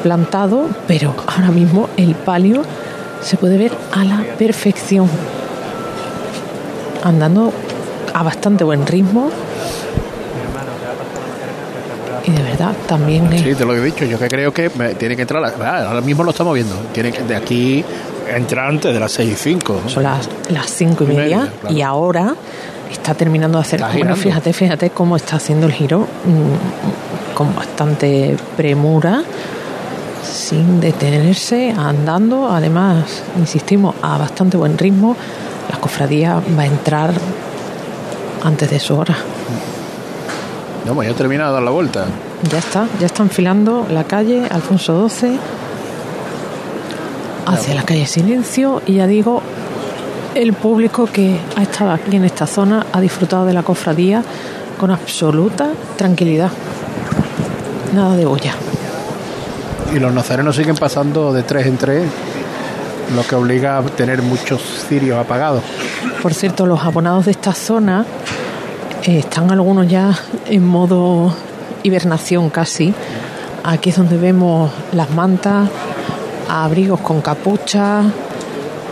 [0.02, 2.64] plantado, pero ahora mismo el palio
[3.22, 5.08] se puede ver a la perfección
[7.04, 7.54] andando
[8.14, 9.30] a bastante buen ritmo.
[12.26, 14.06] Y de verdad, también es- Sí, te lo he dicho.
[14.06, 15.44] Yo que creo que tiene que entrar.
[15.62, 16.76] ah, ahora mismo lo estamos viendo.
[16.94, 17.84] Tiene que de aquí
[18.36, 19.82] entrar antes de las 6 y 5.
[19.88, 21.76] son las, las cinco y Y media, claro.
[21.76, 22.36] y ahora
[22.92, 23.82] está terminando de hacer.
[23.94, 29.22] Bueno, fíjate, fíjate cómo está haciendo el giro mm, con bastante premura,
[30.24, 32.50] sin detenerse, andando.
[32.50, 35.16] Además, insistimos, a bastante buen ritmo.
[35.72, 37.12] La cofradía va a entrar
[38.44, 39.16] antes de su hora.
[40.86, 42.06] No, ya he terminado de dar la vuelta.
[42.50, 45.38] Ya está, ya está enfilando la calle Alfonso XII
[47.50, 49.42] hacia la calle Silencio y ya digo,
[50.36, 54.24] el público que ha estado aquí en esta zona ha disfrutado de la cofradía
[54.78, 56.52] con absoluta tranquilidad.
[57.94, 58.54] Nada de olla.
[59.94, 62.04] Y los nazarenos siguen pasando de tres en tres,
[63.16, 65.64] lo que obliga a tener muchos cirios apagados.
[66.22, 68.06] Por cierto, los abonados de esta zona
[69.04, 71.34] eh, están algunos ya en modo
[71.84, 72.94] hibernación casi.
[73.64, 75.70] Aquí es donde vemos las mantas,
[76.50, 78.02] abrigos con capucha,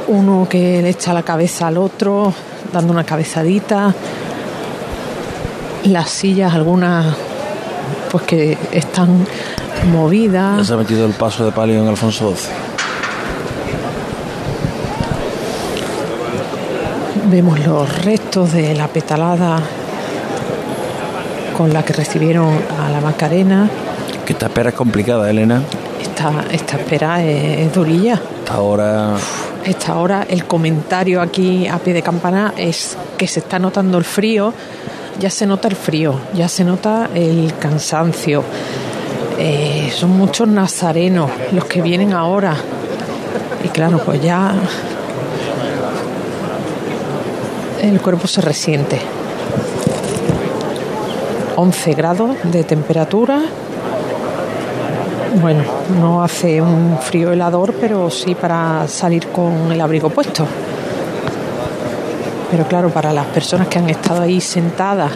[0.08, 2.34] uno que le echa la cabeza al otro,
[2.72, 3.94] dando una cabezadita.
[5.86, 7.06] Las sillas, algunas
[8.12, 10.68] pues que están Ya movidas.
[10.68, 12.50] se ha metido el paso de palio en Alfonso XII.
[17.30, 19.60] Vemos los restos de la petalada
[21.58, 22.48] con la que recibieron
[22.86, 23.70] a la Macarena.
[24.26, 25.62] Que esta espera es complicada, Elena.
[26.18, 28.16] Esta, esta espera es, es durilla.
[28.16, 29.18] Hasta ahora
[29.64, 34.04] Esta hora el comentario aquí a pie de campana es que se está notando el
[34.04, 34.52] frío.
[35.20, 38.44] Ya se nota el frío, ya se nota el cansancio.
[39.38, 42.56] Eh, son muchos nazarenos los que vienen ahora.
[43.64, 44.56] Y claro, pues ya
[47.80, 49.00] el cuerpo se resiente.
[51.58, 53.44] 11 grados de temperatura.
[55.42, 55.64] Bueno,
[56.00, 60.46] no hace un frío helador, pero sí para salir con el abrigo puesto.
[62.50, 65.12] Pero claro, para las personas que han estado ahí sentadas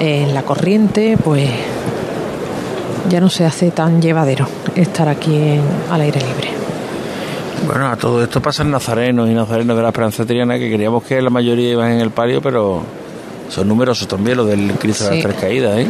[0.00, 1.50] en la corriente, pues
[3.10, 6.48] ya no se hace tan llevadero estar aquí en- al aire libre.
[7.66, 11.20] Bueno, a todo esto pasan nazarenos y nazarenos de la Esperanza Triana que queríamos que
[11.20, 12.82] la mayoría iban en el palio, pero
[13.48, 15.86] son numerosos también los del Cristo de las Tres Caídas, ¿eh?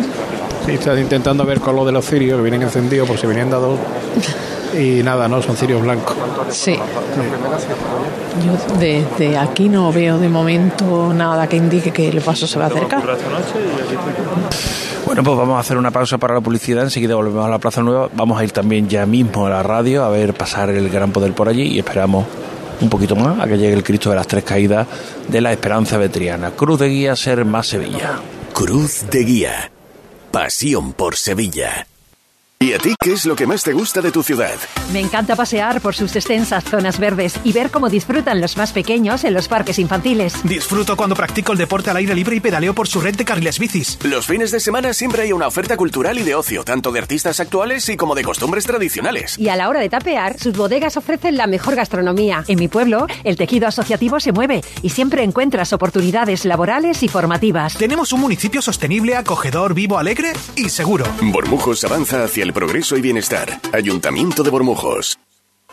[0.66, 3.50] Sí, estás intentando ver con lo de los cirios que vienen encendidos por si venían
[3.50, 3.78] dados.
[4.78, 6.16] Y nada, no, son cirios blancos.
[6.50, 6.78] Sí.
[8.44, 12.66] Yo desde aquí no veo de momento nada que indique que el paso se va
[12.66, 13.02] a acercar.
[15.04, 17.82] Bueno, pues vamos a hacer una pausa para la publicidad, enseguida volvemos a la Plaza
[17.82, 21.10] Nueva, vamos a ir también ya mismo a la radio a ver pasar el Gran
[21.10, 22.24] Poder por allí y esperamos
[22.80, 24.86] un poquito más a que llegue el Cristo de las Tres Caídas
[25.28, 26.52] de la Esperanza Vetriana.
[26.52, 28.20] Cruz de Guía, ser más Sevilla.
[28.54, 29.71] Cruz de Guía.
[30.32, 31.91] Pasión por Sevilla.
[32.62, 34.54] ¿Y a ti qué es lo que más te gusta de tu ciudad?
[34.92, 39.24] Me encanta pasear por sus extensas zonas verdes y ver cómo disfrutan los más pequeños
[39.24, 40.44] en los parques infantiles.
[40.44, 43.58] Disfruto cuando practico el deporte al aire libre y pedaleo por su red de carriles
[43.58, 43.98] bicis.
[44.04, 47.40] Los fines de semana siempre hay una oferta cultural y de ocio, tanto de artistas
[47.40, 49.36] actuales y como de costumbres tradicionales.
[49.40, 52.44] Y a la hora de tapear, sus bodegas ofrecen la mejor gastronomía.
[52.46, 57.76] En mi pueblo, el tejido asociativo se mueve y siempre encuentras oportunidades laborales y formativas.
[57.76, 61.04] Tenemos un municipio sostenible, acogedor, vivo, alegre y seguro.
[61.20, 63.60] Bormujos avanza hacia el progreso y bienestar.
[63.72, 65.18] Ayuntamiento de Bormujos.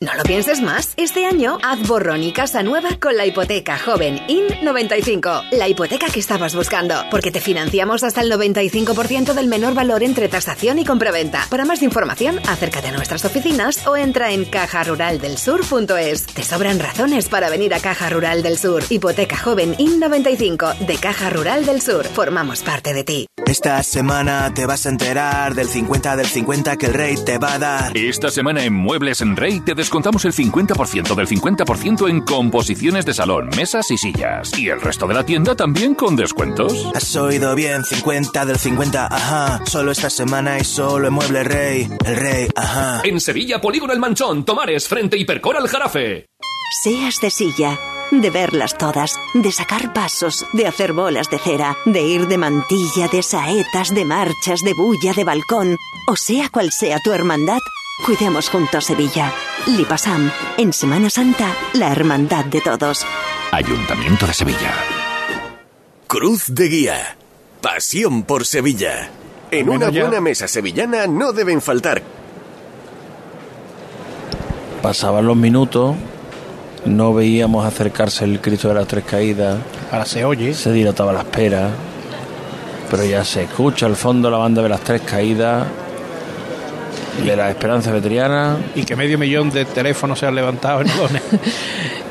[0.00, 0.92] No lo pienses más.
[0.96, 5.50] Este año haz borrón y casa nueva con la hipoteca joven IN95.
[5.52, 6.96] La hipoteca que estabas buscando.
[7.10, 11.46] Porque te financiamos hasta el 95% del menor valor entre tasación y compraventa.
[11.48, 16.26] Para más información, acércate a nuestras oficinas o entra en cajaruraldelsur.es.
[16.26, 18.82] Te sobran razones para venir a Caja Rural del Sur.
[18.90, 22.04] Hipoteca joven IN95 de Caja Rural del Sur.
[22.04, 23.26] Formamos parte de ti.
[23.46, 27.54] Esta semana te vas a enterar del 50 del 50 que el rey te va
[27.54, 27.96] a dar.
[27.96, 33.12] Esta semana en Muebles en Rey te descontamos el 50% del 50% en composiciones de
[33.12, 34.58] salón, mesas y sillas.
[34.58, 36.88] Y el resto de la tienda también con descuentos.
[36.94, 39.60] Has oído bien, 50 del 50, ajá.
[39.66, 41.90] Solo esta semana y solo en Mueble Rey.
[42.02, 43.02] El rey, ajá.
[43.04, 46.28] En Sevilla, Polígono El Manchón, Tomares, frente Hipercor al Jarafe.
[46.82, 47.78] Seas de silla,
[48.10, 53.08] de verlas todas, de sacar pasos, de hacer bolas de cera, de ir de mantilla,
[53.12, 55.76] de saetas, de marchas, de bulla, de balcón,
[56.08, 57.60] o sea cual sea tu hermandad,
[58.04, 59.32] cuidemos juntos Sevilla.
[59.66, 63.04] Lipasam, en Semana Santa, la hermandad de todos.
[63.52, 64.74] Ayuntamiento de Sevilla.
[66.06, 67.16] Cruz de Guía.
[67.60, 69.10] Pasión por Sevilla.
[69.50, 72.02] En una buena mesa sevillana no deben faltar
[74.84, 75.96] Pasaban los minutos,
[76.84, 79.56] no veíamos acercarse el Cristo de las Tres Caídas.
[79.90, 80.52] Ahora se oye.
[80.52, 81.70] Se dilataba la espera.
[82.90, 85.66] Pero ya se escucha al fondo la banda de las Tres Caídas,
[87.22, 88.56] de la Esperanza Vetriana.
[88.74, 91.22] Y que medio millón de teléfonos se han levantado en Odones.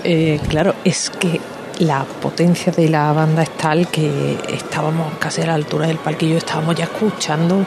[0.06, 1.40] Eh, claro, es que
[1.80, 6.36] la potencia de la banda es tal que estábamos casi a la altura del palquillo,
[6.36, 7.66] estábamos ya escuchando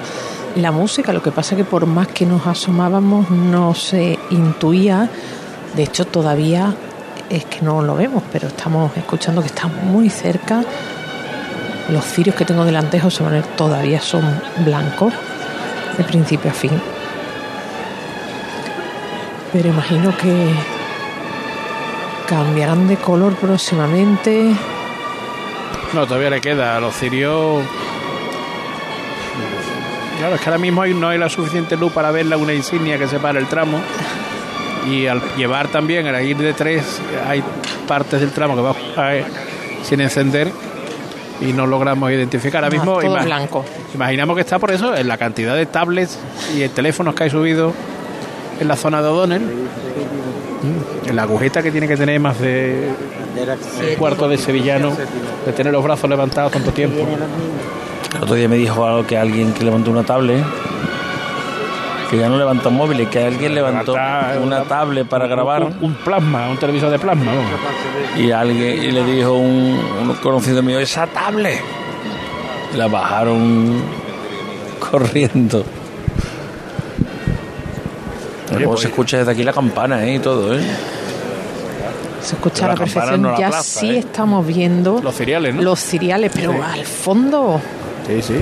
[0.57, 1.12] la música.
[1.12, 5.09] Lo que pasa que por más que nos asomábamos no se intuía.
[5.74, 6.74] De hecho, todavía
[7.30, 10.62] es que no lo vemos, pero estamos escuchando que está muy cerca.
[11.89, 14.24] Los cirios que tengo delante, José Manuel, todavía son
[14.64, 15.12] blancos,
[15.97, 16.95] de principio a fin.
[19.57, 20.50] Pero imagino que
[22.28, 24.52] cambiarán de color próximamente.
[25.94, 27.62] No, todavía le queda a los cirios.
[30.18, 32.98] Claro, es que ahora mismo no hay la suficiente luz para ver la una insignia
[32.98, 33.80] que separa el tramo.
[34.90, 37.42] Y al llevar también, al ir de tres, hay
[37.88, 39.24] partes del tramo que va eh,
[39.82, 40.52] sin encender
[41.40, 42.62] y no logramos identificar.
[42.62, 43.64] Ahora Ah, mismo todo blanco.
[43.94, 46.18] imaginamos que está por eso, en la cantidad de tablets
[46.54, 47.72] y de teléfonos que hay subido
[48.61, 49.42] en la zona de O'Donnell.
[49.42, 52.88] Mm, En la agujeta que tiene que tener más de
[53.90, 54.92] un cuarto de sevillano,
[55.44, 57.07] de tener los brazos levantados tanto tiempo.
[58.16, 60.42] El otro día me dijo algo que alguien que levantó una tablet,
[62.11, 63.94] que ya no levantó móviles, que alguien levantó
[64.42, 65.64] una tablet para grabar.
[65.64, 67.32] Un, un plasma, un televisor de plasma.
[68.16, 71.61] Y alguien y le dijo un, un conocido mío, esa tablet.
[72.76, 73.82] La bajaron
[74.90, 75.64] corriendo.
[78.59, 80.14] Luego pues- se escucha desde aquí la campana ¿eh?
[80.14, 80.62] y todo, ¿eh?
[82.22, 83.22] Se escucha Pero a la perfección.
[83.22, 83.98] no la ya plaza, sí ¿eh?
[83.98, 85.62] estamos viendo Los cereales, ¿no?
[85.62, 86.59] los cereales, pero Sí.
[86.72, 87.61] al fondo,
[88.07, 88.34] Sí, sí.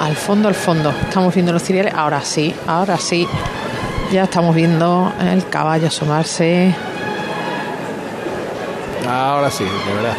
[0.00, 0.90] al fondo, al fondo.
[1.08, 1.92] Estamos viendo los cereales.
[1.94, 3.26] Ahora sí, ahora sí.
[4.12, 6.72] Ya estamos viendo el caballo asomarse.
[9.08, 10.14] Ahora sí, de verdad.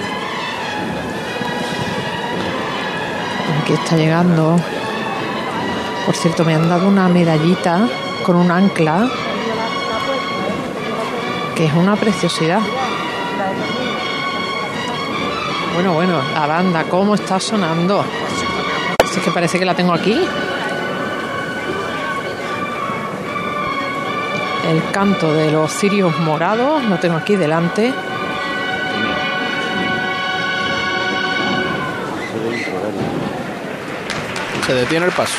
[3.64, 4.60] Aquí está llegando.
[6.08, 7.86] Por cierto, me han dado una medallita
[8.26, 9.10] con un ancla
[11.54, 12.62] que es una preciosidad.
[15.74, 18.06] Bueno, bueno, la banda, ¿cómo está sonando?
[19.04, 20.18] Es que parece que la tengo aquí.
[24.70, 27.94] El canto de los cirios morados, lo tengo aquí delante.
[34.66, 35.36] Se detiene el paso.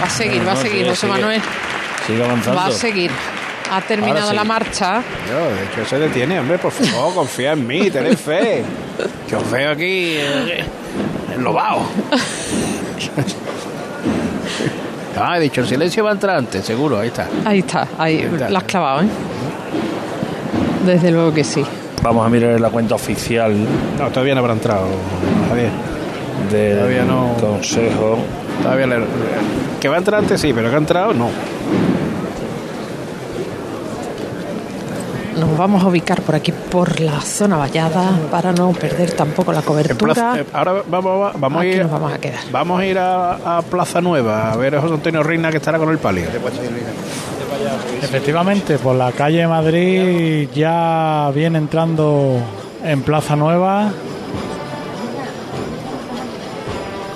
[0.00, 1.12] Va a seguir, va a seguir, sigue, José sigue.
[1.12, 1.42] Manuel.
[2.06, 2.60] Sigue avanzando.
[2.60, 3.10] Va a seguir.
[3.70, 4.36] Ha terminado sí.
[4.36, 5.02] la marcha.
[5.28, 8.64] Yo, de hecho, se detiene, hombre, por favor, confía en mí, tened fe.
[9.28, 10.64] Que os veo aquí eh,
[11.34, 11.82] enlobado.
[15.20, 17.26] Ah, he dicho, el silencio va a entrar antes, seguro, ahí está.
[17.44, 18.48] Ahí está, ahí está.
[18.50, 19.08] la has clavado, ¿eh?
[20.86, 21.64] Desde luego que sí.
[22.02, 23.52] Vamos a mirar la cuenta oficial
[23.98, 24.86] No, todavía no habrá entrado,
[25.48, 25.70] Javier.
[26.50, 27.34] Del Todavía no.
[27.40, 28.18] Consejo.
[28.62, 29.04] Todavía le-
[29.80, 31.28] Que va a entrar antes, sí, pero que ha entrado, no.
[35.38, 39.62] Nos vamos a ubicar por aquí, por la zona vallada, para no perder tampoco la
[39.62, 40.12] cobertura.
[40.14, 41.82] Plaza- eh, ahora vamos, a- vamos a Aquí ir.
[41.82, 42.40] nos vamos a quedar.
[42.50, 45.78] Vamos a ir a, a Plaza Nueva a ver a José Antonio Reina que estará
[45.78, 46.24] con el palio.
[48.02, 52.38] Efectivamente, por la calle Madrid ya viene entrando
[52.84, 53.92] en Plaza Nueva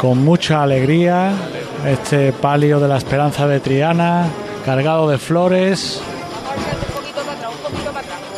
[0.03, 1.30] con mucha alegría
[1.86, 4.26] este palio de la Esperanza de Triana
[4.64, 6.03] cargado de flores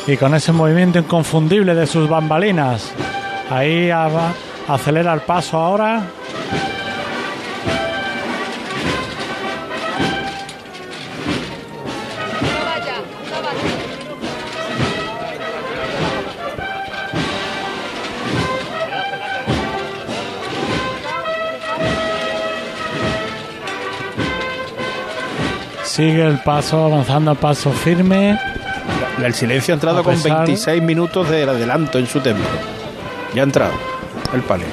[0.06, 2.92] y con ese movimiento inconfundible de sus bambalinas.
[3.48, 3.90] Ahí
[4.68, 6.02] acelera el paso ahora.
[25.94, 28.36] Sigue el paso, avanzando a paso firme.
[29.24, 32.42] El silencio ha entrado con pesar- 26 minutos de adelanto en su tempo.
[33.32, 33.74] Ya ha entrado
[34.32, 34.66] el palio.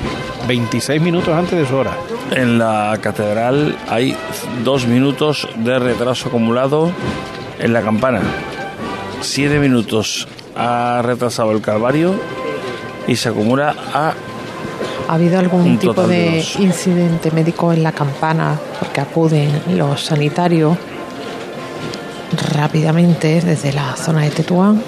[0.47, 1.91] 26 minutos antes de su hora.
[2.31, 4.17] En la catedral hay
[4.63, 6.91] dos minutos de retraso acumulado
[7.59, 8.21] en la campana.
[9.21, 12.15] Siete minutos ha retrasado el Calvario
[13.07, 14.13] y se acumula a
[15.07, 18.57] ¿Ha habido algún tipo de de incidente médico en la campana?
[18.79, 20.75] Porque acuden los sanitarios
[22.61, 24.83] rápidamente desde la zona de Tetuán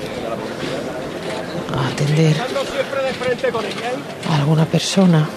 [1.76, 2.36] a atender
[4.30, 5.28] a alguna persona.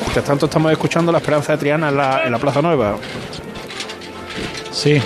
[0.00, 2.96] Mientras tanto estamos escuchando la Esperanza de Triana en la, en la Plaza Nueva.
[4.70, 5.00] Sí.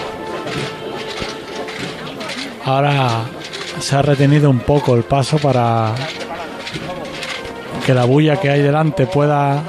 [2.64, 3.22] Ahora
[3.78, 5.94] se ha retenido un poco el paso para
[7.86, 9.62] que la bulla que hay delante pueda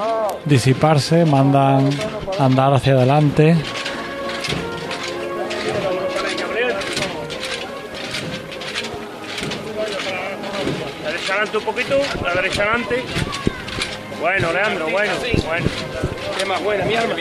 [0.44, 1.24] disiparse.
[1.24, 1.88] Mandan
[2.40, 3.56] andar hacia adelante.
[11.50, 13.04] Adelante un poquito, la derecha adelante.
[14.20, 15.14] Bueno, Leandro, bueno,
[15.46, 15.66] bueno.
[16.38, 17.16] Qué más buena, mi arma.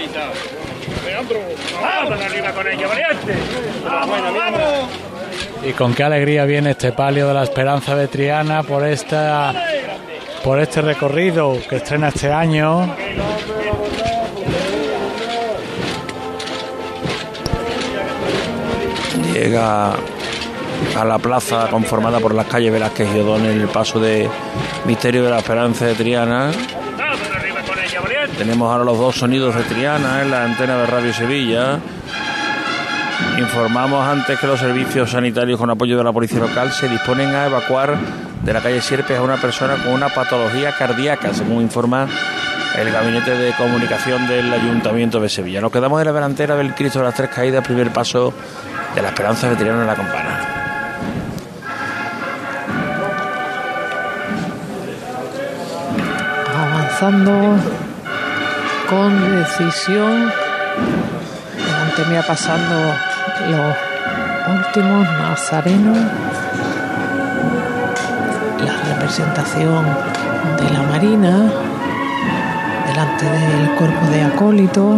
[1.04, 1.40] Leandro,
[1.80, 3.34] vamos arriba con ella, valiente.
[3.84, 4.62] Vamos, vamos.
[5.64, 9.54] Y con qué alegría viene este palio de la Esperanza de Triana por esta
[10.44, 12.94] por este recorrido que estrena este año.
[19.32, 19.94] llega
[20.96, 24.28] a la plaza conformada por las calles Velázquez y Odón en el paso de
[24.86, 26.50] Misterio de la Esperanza de Triana.
[28.36, 31.78] Tenemos ahora los dos sonidos de Triana en la antena de Radio Sevilla.
[33.38, 37.46] Informamos antes que los servicios sanitarios con apoyo de la policía local se disponen a
[37.46, 37.96] evacuar
[38.42, 42.08] de la calle Sierpes a una persona con una patología cardíaca, según informa
[42.76, 45.60] el gabinete de comunicación del Ayuntamiento de Sevilla.
[45.60, 48.32] Nos quedamos en la delantera del Cristo de las Tres Caídas, primer paso
[48.94, 50.47] de la Esperanza de Triana en la campana.
[58.88, 60.32] Con decisión.
[62.10, 62.94] Mía pasando
[63.50, 65.98] los últimos nazarenos.
[68.64, 69.84] La representación
[70.60, 71.52] de la Marina.
[72.86, 74.96] Delante del cuerpo de acólito.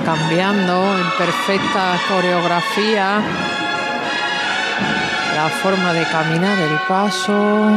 [0.00, 3.20] Cambiando en perfecta coreografía
[5.36, 7.70] la forma de caminar, el paso.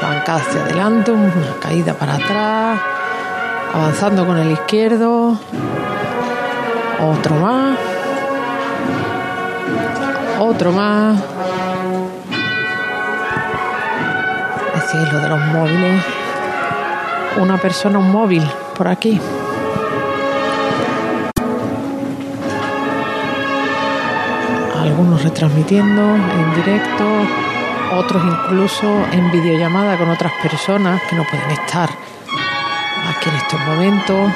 [0.00, 2.80] Zancada hacia adelante, una caída para atrás.
[3.72, 5.38] Avanzando con el izquierdo.
[7.00, 7.78] Otro más.
[10.40, 11.18] Otro más.
[14.74, 16.04] Es decir, lo de los móviles.
[17.38, 18.44] Una persona, un móvil
[18.82, 19.20] por aquí.
[24.76, 27.04] Algunos retransmitiendo en directo,
[27.92, 34.32] otros incluso en videollamada con otras personas que no pueden estar aquí en estos momentos.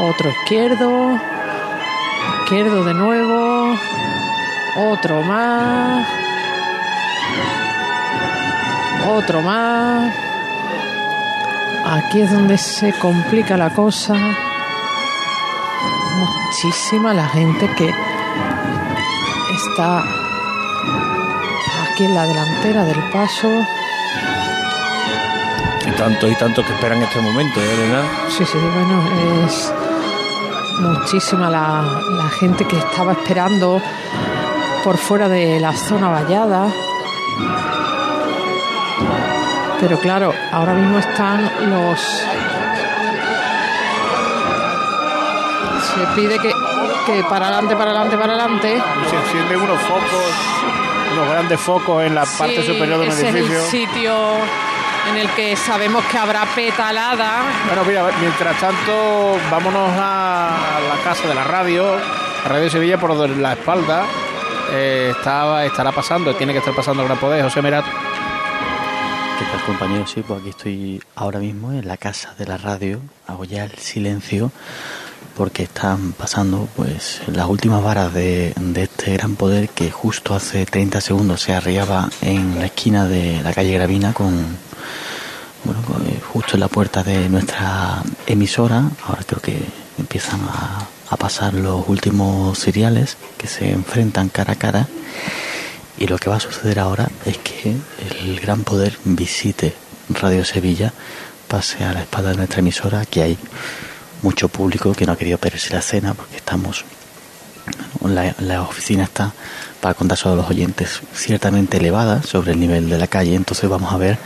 [0.00, 1.16] Otro izquierdo,
[2.40, 3.76] izquierdo de nuevo,
[4.76, 6.08] otro más,
[9.06, 10.33] otro más.
[11.86, 14.14] Aquí es donde se complica la cosa.
[16.16, 17.92] Muchísima la gente que
[19.54, 20.02] está
[21.84, 23.48] aquí en la delantera del paso.
[25.86, 28.02] Y tantos y tantos que esperan este momento, ¿eh, Elena?
[28.28, 29.72] Sí, sí, bueno, es
[30.80, 33.80] muchísima la, la gente que estaba esperando
[34.82, 36.68] por fuera de la zona vallada.
[39.80, 42.00] Pero claro, ahora mismo están los...
[45.94, 46.52] Se pide que,
[47.06, 48.82] que para adelante, para adelante, para adelante.
[49.10, 50.34] Se encienden unos focos,
[51.12, 53.58] unos grandes focos en la parte superior de un ese edificio.
[53.58, 54.14] Es el sitio
[55.10, 57.42] en el que sabemos que habrá petalada.
[57.66, 61.96] Bueno, mira, mientras tanto, vámonos a la casa de la radio,
[62.44, 64.04] la Radio Sevilla por la espalda.
[64.72, 67.84] Eh, estaba, estará pasando, tiene que estar pasando el Gran Poder, José Merat.
[69.38, 70.12] ¿Qué tal compañeros?
[70.12, 73.72] Sí, pues aquí estoy ahora mismo en la casa de la radio, hago ya el
[73.78, 74.52] silencio
[75.36, 80.64] porque están pasando pues las últimas varas de, de este gran poder que justo hace
[80.64, 84.34] 30 segundos se arriaba en la esquina de la calle Gravina con
[85.64, 88.88] bueno eh, justo en la puerta de nuestra emisora.
[89.04, 89.58] Ahora creo que
[89.98, 94.88] empiezan a, a pasar los últimos seriales que se enfrentan cara a cara
[95.98, 97.74] y lo que va a suceder ahora es que
[98.22, 99.74] el gran poder visite
[100.08, 100.92] Radio Sevilla,
[101.48, 103.38] pase a la espalda de nuestra emisora, que hay
[104.22, 106.84] mucho público que no ha querido perderse la cena porque estamos,
[108.02, 109.32] la, la oficina está,
[109.80, 113.92] para contar a los oyentes, ciertamente elevada sobre el nivel de la calle, entonces vamos
[113.92, 114.18] a ver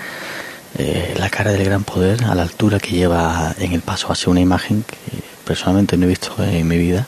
[0.79, 4.31] eh, la cara del gran poder a la altura que lleva en el paso hacia
[4.31, 4.97] una imagen que
[5.45, 7.07] personalmente no he visto en mi vida.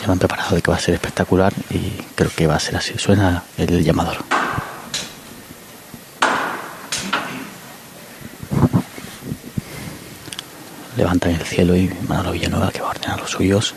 [0.00, 2.60] Ya me han preparado de que va a ser espectacular y creo que va a
[2.60, 2.94] ser así.
[2.96, 4.16] Suena el llamador.
[10.96, 13.74] Levantan el cielo y Manolo Villanueva, que va a ordenar los suyos,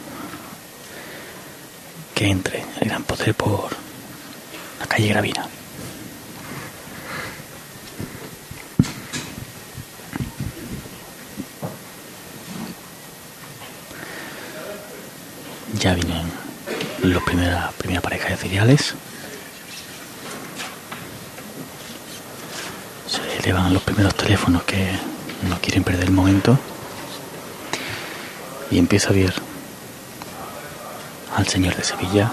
[2.16, 3.70] que entre el gran poder por
[4.80, 5.48] la calle Gravina.
[15.84, 16.32] Ya vienen
[17.02, 18.96] los primera, primera pareja de cereales.
[23.06, 24.92] Se elevan los primeros teléfonos que
[25.50, 26.58] no quieren perder el momento.
[28.72, 29.34] Y empieza a ver
[31.36, 32.32] al señor de Sevilla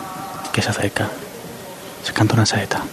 [0.53, 1.11] que se acerca.
[2.05, 2.85] Se canta una saeta.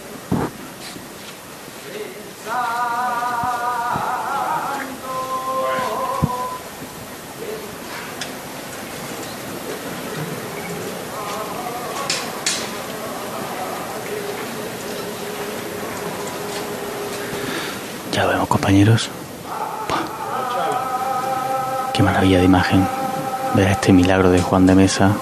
[18.48, 19.10] Compañeros.
[21.92, 22.86] Qué maravilla de imagen.
[23.54, 25.12] Ver este milagro de Juan de Mesa.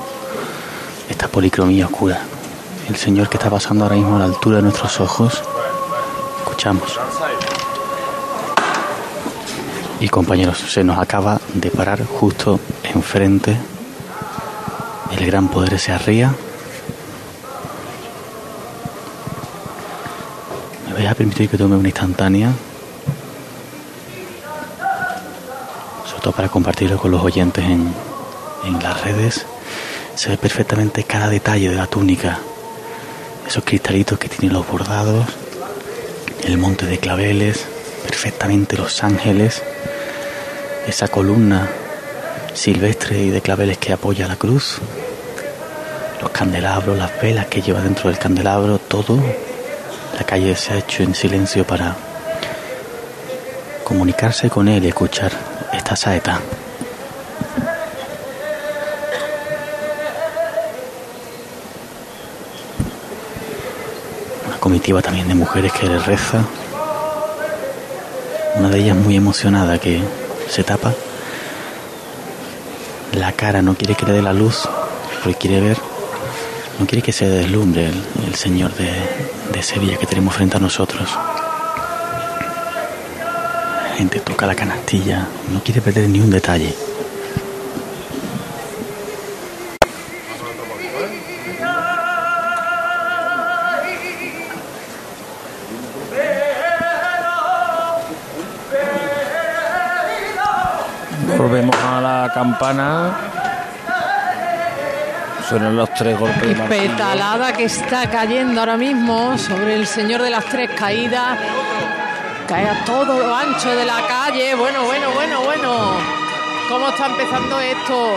[1.09, 2.21] Esta policromía oscura.
[2.89, 5.43] El Señor que está pasando ahora mismo a la altura de nuestros ojos.
[6.39, 6.99] Escuchamos.
[9.99, 13.57] Y compañeros, se nos acaba de parar justo enfrente.
[15.19, 16.35] El gran poder se arría.
[20.87, 22.53] Me voy a permitir que tome una instantánea.
[26.35, 27.95] Para compartirlo con los oyentes en,
[28.65, 29.47] en las redes.
[30.17, 32.41] Se ve perfectamente cada detalle de la túnica.
[33.47, 35.25] Esos cristalitos que tienen los bordados.
[36.43, 37.65] El monte de claveles.
[38.03, 39.63] Perfectamente los ángeles.
[40.87, 41.71] Esa columna
[42.55, 44.79] silvestre y de claveles que apoya la cruz.
[46.21, 48.79] Los candelabros, las velas que lleva dentro del candelabro.
[48.79, 49.19] Todo.
[50.19, 51.97] La calle se ha hecho en silencio para
[53.85, 56.41] comunicarse con él y escuchar esta saeta.
[64.47, 66.45] Una comitiva también de mujeres que le reza.
[68.57, 70.01] Una de ellas muy emocionada que
[70.49, 70.95] se tapa
[73.13, 74.69] la cara, no quiere que le dé la luz,
[75.23, 75.79] porque quiere ver,
[76.79, 77.87] no quiere que se deslumbre
[78.27, 81.09] el, Señor de Sevilla que tenemos frente a nosotros.
[83.97, 86.75] La gente toca la canastilla, no quiere perder ni un detalle.
[101.39, 103.17] Volvemos a la campana.
[105.49, 106.83] Suenan los tres golpes Y martillo.
[106.83, 111.39] petalada que está cayendo ahora mismo sobre el señor de las tres caídas.
[112.49, 114.55] Cae a todo lo ancho de la calle.
[114.55, 115.91] Bueno, bueno, bueno, bueno.
[116.69, 118.09] ¿Cómo está empezando esto?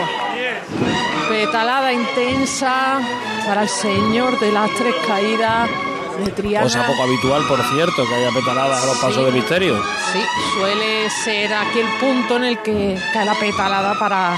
[1.28, 3.00] Petalada intensa
[3.46, 5.68] para el señor de las tres caídas
[6.24, 6.64] de Triana.
[6.64, 9.02] Cosa poco habitual, por cierto, que haya petaladas a los Sí.
[9.02, 9.82] pasos de misterio.
[10.12, 10.22] Sí,
[10.54, 14.30] suele ser aquí el punto en el que cae la petalada para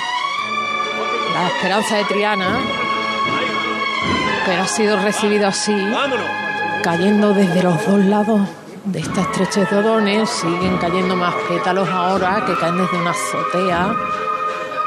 [1.34, 2.58] la esperanza de Triana.
[4.46, 5.74] Pero ha sido recibido así,
[6.82, 8.40] cayendo desde los dos lados
[8.84, 10.26] de esta estrechez de.
[10.26, 13.94] Siguen cayendo más pétalos ahora que caen desde una azotea.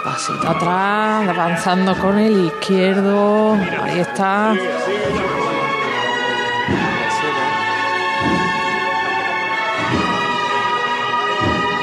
[0.04, 3.54] Pasito atrás, avanzando con el izquierdo.
[3.54, 4.54] Ahí está.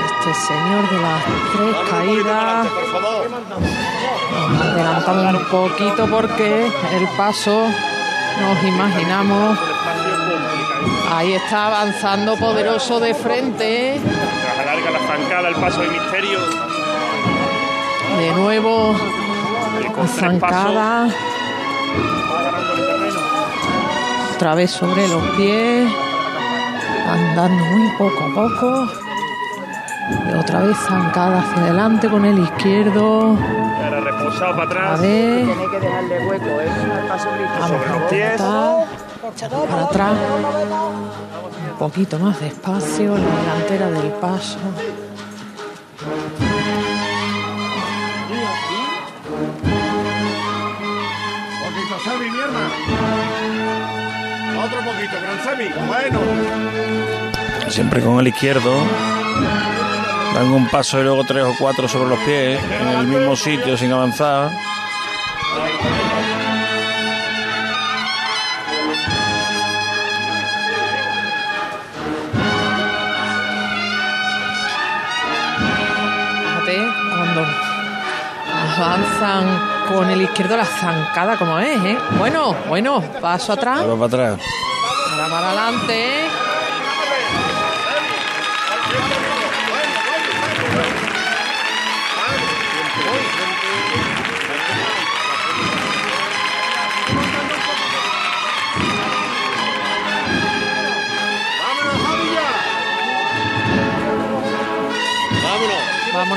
[0.06, 2.66] Este señor de las tres caídas.
[4.52, 7.66] Nos adelantamos un poquito porque el paso
[8.40, 9.58] nos imaginamos.
[11.10, 14.00] Ahí está avanzando poderoso de frente.
[14.60, 16.40] Alarga la zancada, el paso de misterio.
[18.18, 18.96] De nuevo,
[19.96, 21.08] la zancada.
[24.34, 25.92] Otra vez sobre los pies.
[27.08, 29.01] Andando muy poco a poco.
[30.30, 33.36] Y otra vez zancada hacia adelante con el izquierdo.
[33.84, 34.98] Ahora reposado para atrás.
[34.98, 35.44] A ver.
[35.44, 36.68] Tiene que dejarle hueco, ¿eh?
[37.08, 37.22] Vamos
[37.68, 38.42] sobre los pies.
[39.68, 40.12] para atrás.
[41.72, 44.58] Un poquito más despacio, la delantera del paso.
[51.64, 52.70] Poquito, Sammy, mi hermano.
[54.64, 55.68] Otro poquito, gran Sammy.
[55.88, 56.20] Bueno.
[57.68, 58.72] Siempre con el izquierdo.
[60.34, 63.76] Dan un paso y luego tres o cuatro sobre los pies, en el mismo sitio
[63.76, 64.50] sin avanzar.
[76.40, 77.46] Fíjate, cuando
[78.76, 81.98] avanzan con el izquierdo la zancada como es, ¿eh?
[82.18, 83.80] Bueno, bueno, paso atrás.
[83.80, 84.40] Ahora para atrás.
[85.10, 86.51] Ahora para adelante.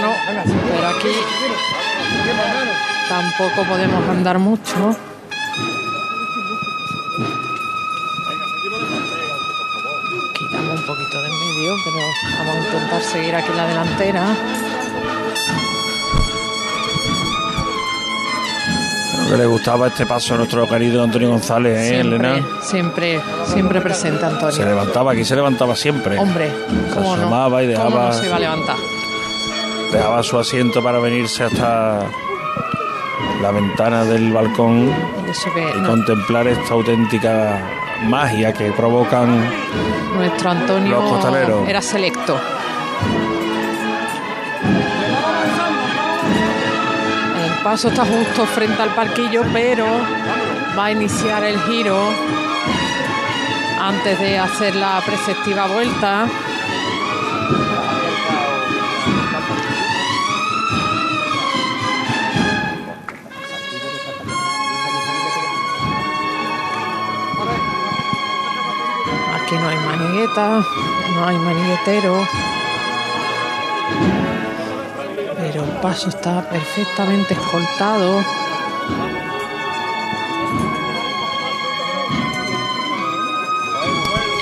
[0.09, 0.45] Vámonos.
[0.71, 1.11] Pero aquí
[3.09, 4.95] tampoco podemos andar mucho.
[10.33, 11.97] Quitamos un poquito de en medio, pero
[12.39, 14.35] vamos a intentar seguir aquí en la delantera.
[19.29, 22.47] Que le gustaba este paso a nuestro querido Antonio González, ¿eh, Siempre, Elena?
[22.61, 24.51] siempre, siempre presente Antonio.
[24.55, 26.19] Se levantaba, aquí se levantaba siempre.
[26.19, 27.21] Hombre, Se ¿cómo no?
[27.23, 28.75] asomaba y ¿Cómo dejaba, no se iba a levantar?
[29.91, 32.05] Dejaba su asiento para venirse hasta
[33.41, 34.93] la ventana del balcón
[35.75, 37.59] Y no- contemplar esta auténtica
[38.07, 39.49] magia que provocan
[40.15, 41.67] nuestro Antonio Los costaleros.
[41.67, 42.39] era selecto.
[47.45, 49.85] El paso está justo frente al parquillo, pero
[50.77, 51.97] va a iniciar el giro
[53.81, 56.27] antes de hacer la preceptiva vuelta.
[69.45, 70.65] Aquí no hay manigueta,
[71.13, 72.27] no hay maniguetero.
[75.37, 78.23] Pero el paso está perfectamente escoltado.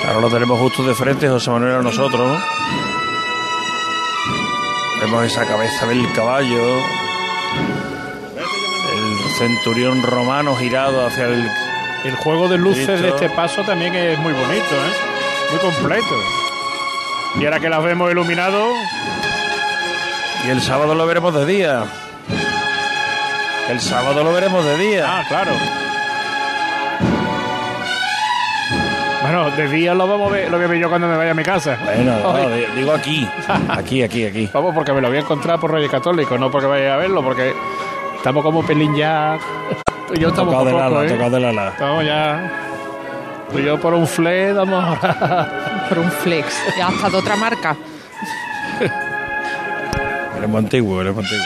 [0.06, 2.40] Ahora lo tenemos justo de frente, José Manuel, a nosotros.
[5.02, 6.78] Vemos esa cabeza del caballo.
[8.94, 11.63] El centurión romano girado hacia el.
[12.04, 15.50] El juego de luces de este paso también es muy bonito, ¿eh?
[15.50, 16.14] Muy completo.
[17.40, 18.74] Y ahora que las vemos iluminados,
[20.46, 21.84] Y el sábado lo veremos de día.
[23.70, 25.04] El sábado lo veremos de día.
[25.08, 25.52] Ah, claro.
[29.22, 31.30] Bueno, de día lo vamos a ver, lo voy a ver yo cuando me vaya
[31.30, 31.78] a mi casa.
[31.82, 33.26] Bueno, no, digo aquí.
[33.70, 34.50] Aquí, aquí, aquí.
[34.52, 37.22] Vamos, porque me lo voy a encontrar por Reyes Católicos, no porque vaya a verlo,
[37.22, 37.54] porque
[38.16, 39.38] estamos como pelín ya.
[40.14, 41.08] Y yo estamos Tocado poco, del ala, ¿eh?
[41.08, 41.68] tocado del ala.
[41.68, 42.50] Estamos ya.
[43.50, 45.60] Tú y yo por un flex damos ahora.
[45.88, 46.46] Por un flex.
[46.78, 47.76] Ya hasta de otra marca.
[50.38, 51.44] Eres antiguo, eres antiguo.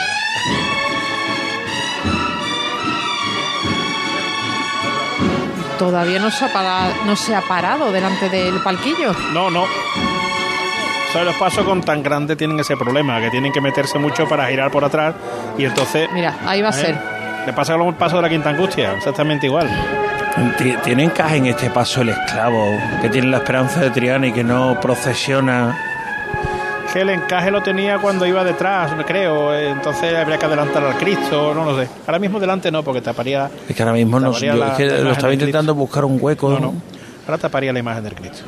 [5.77, 9.13] Todavía no se ha parado, no se ha parado delante del palquillo.
[9.33, 9.65] No, no.
[11.11, 11.27] ¿Sabes?
[11.27, 14.71] Los pasos con tan grandes tienen ese problema, que tienen que meterse mucho para girar
[14.71, 15.15] por atrás
[15.57, 16.09] y entonces...
[16.13, 16.73] Mira, ahí va a ¿eh?
[16.73, 17.18] ser.
[17.49, 19.67] Le pasa el paso de la Quinta Angustia, exactamente igual.
[20.59, 24.31] Ti- ¿Tiene encaje en este paso el esclavo que tiene la esperanza de Triana y
[24.31, 25.75] que no procesiona?
[26.93, 29.51] Que el encaje lo tenía cuando iba detrás, creo.
[29.55, 31.89] eh, Entonces habría que adelantar al Cristo, no lo sé.
[32.05, 33.49] Ahora mismo delante no, porque taparía...
[33.67, 36.19] Es que ahora mismo no, taparía yo la- es que lo estaba intentando buscar un
[36.21, 36.51] hueco.
[36.51, 36.73] No, no.
[37.25, 38.43] Ahora taparía la imagen del Cristo.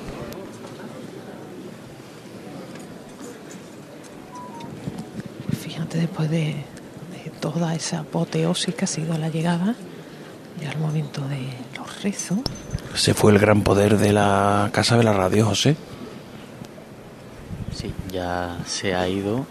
[5.62, 6.56] Fíjate, después de, de
[7.42, 9.76] toda esa apoteosis que ha sido la llegada,
[10.62, 12.38] ya el momento de los rezos.
[12.96, 15.76] Ese fue el gran poder de la Casa de la Radio, José.
[17.76, 19.46] Sí, ya se ha ido.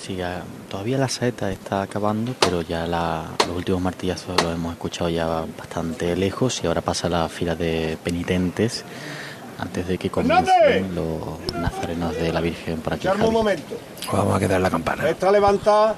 [0.00, 4.72] Sí, ya- todavía la saeta está acabando, pero ya la- los últimos martillazos los hemos
[4.72, 8.84] escuchado ya bastante lejos y ahora pasa la fila de penitentes
[9.58, 11.20] antes de que comiencen los
[11.54, 13.06] nazarenos de la Virgen aquí.
[13.06, 13.76] Echarme un momento.
[14.12, 15.08] Vamos a quedar la campana.
[15.08, 15.94] Esta levantada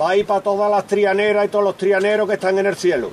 [0.00, 2.76] va a ir para todas las trianeras y todos los trianeros que están en el
[2.76, 3.10] cielo.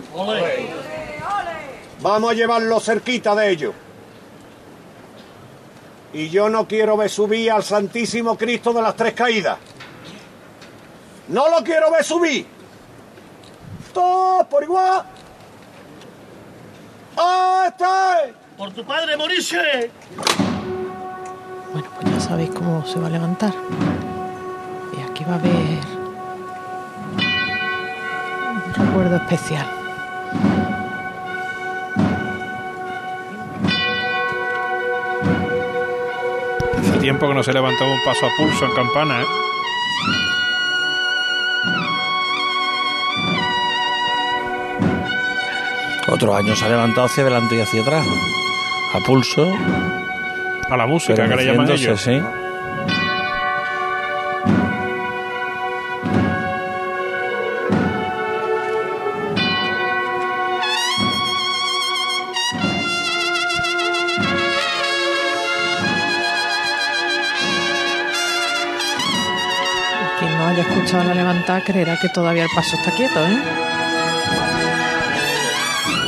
[2.01, 3.73] Vamos a llevarlo cerquita de ellos.
[6.13, 9.57] Y yo no quiero ver subir al Santísimo Cristo de las Tres Caídas.
[11.29, 12.45] No lo quiero ver subir.
[13.93, 15.03] Todos por igual.
[17.17, 18.17] ¡Ah, está!
[18.57, 19.91] Por tu padre, morirse.
[21.71, 23.53] Bueno, pues ya sabéis cómo se va a levantar.
[24.97, 25.80] Y aquí va a haber
[28.85, 29.67] recuerdo especial.
[36.79, 39.25] Hace tiempo que no se levantaba un paso a pulso en campana, ¿eh?
[46.07, 48.05] Otros años se ha levantado hacia adelante y hacia atrás.
[48.93, 49.49] A pulso.
[50.69, 52.01] A la música que le llaman ellos.
[52.01, 52.21] sí.
[70.93, 73.37] No haya escuchado la levantada creerá que todavía el paso está quieto, ¿eh?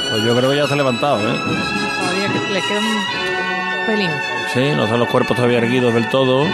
[0.10, 1.38] Pues yo creo que ya se ha levantado, ¿eh?
[1.38, 4.12] Todavía le queda un pelín.
[4.54, 6.46] Sí, no están los cuerpos todavía erguidos del todo.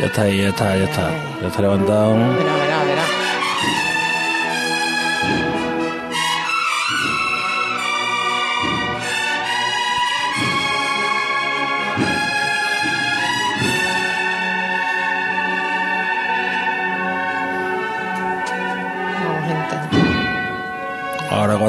[0.00, 1.10] Ya está ahí, ya está, ya está.
[1.40, 2.16] Ya está levantado.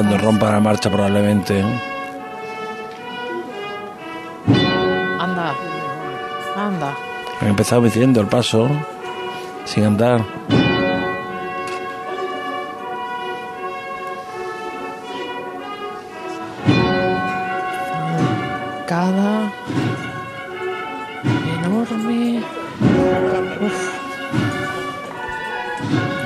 [0.00, 1.62] Cuando rompa la marcha probablemente.
[5.18, 5.54] Anda.
[6.56, 6.96] Anda.
[7.42, 8.70] Han empezado diciendo el paso.
[9.66, 10.24] Sin andar.
[18.86, 19.52] Cada
[21.62, 22.42] enorme.
[23.60, 23.90] Uf.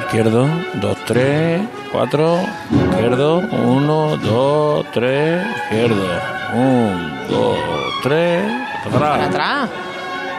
[0.04, 1.60] Izquierdo, dos, tres,
[1.90, 2.38] cuatro.
[2.70, 5.44] Izquierdo, uno, dos, tres.
[5.64, 6.06] Izquierdo,
[6.54, 7.58] un, dos,
[8.02, 8.44] tres.
[8.84, 9.28] Para Para atrás.
[9.28, 9.70] atrás.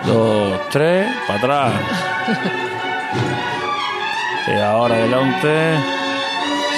[0.05, 1.73] Dos, tres, para atrás.
[4.47, 5.77] Y ahora adelante.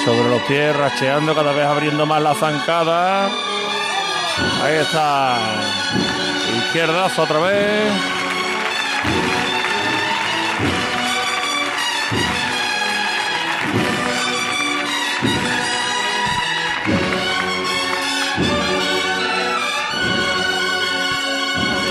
[0.04, 3.26] Sobre los pies, racheando, cada vez abriendo más la zancada.
[4.62, 5.36] Ahí está.
[6.66, 7.92] Izquierdazo otra vez.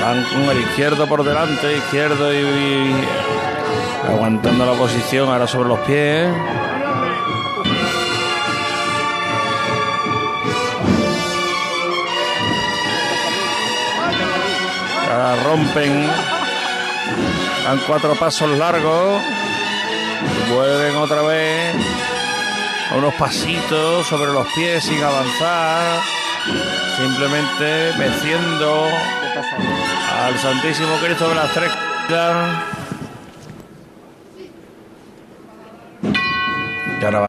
[0.08, 2.96] Están con el izquierdo por delante, izquierdo y, y
[4.08, 6.30] aguantando la posición ahora sobre los pies.
[15.12, 16.08] Ahora rompen.
[17.66, 19.22] Dan cuatro pasos largos.
[20.56, 21.76] vuelven otra vez
[22.92, 26.00] a unos pasitos sobre los pies sin avanzar,
[26.96, 28.88] simplemente meciendo
[30.26, 31.72] al Santísimo Cristo de las Tres
[32.08, 32.64] Caídas.
[37.00, 37.26] Y ahora va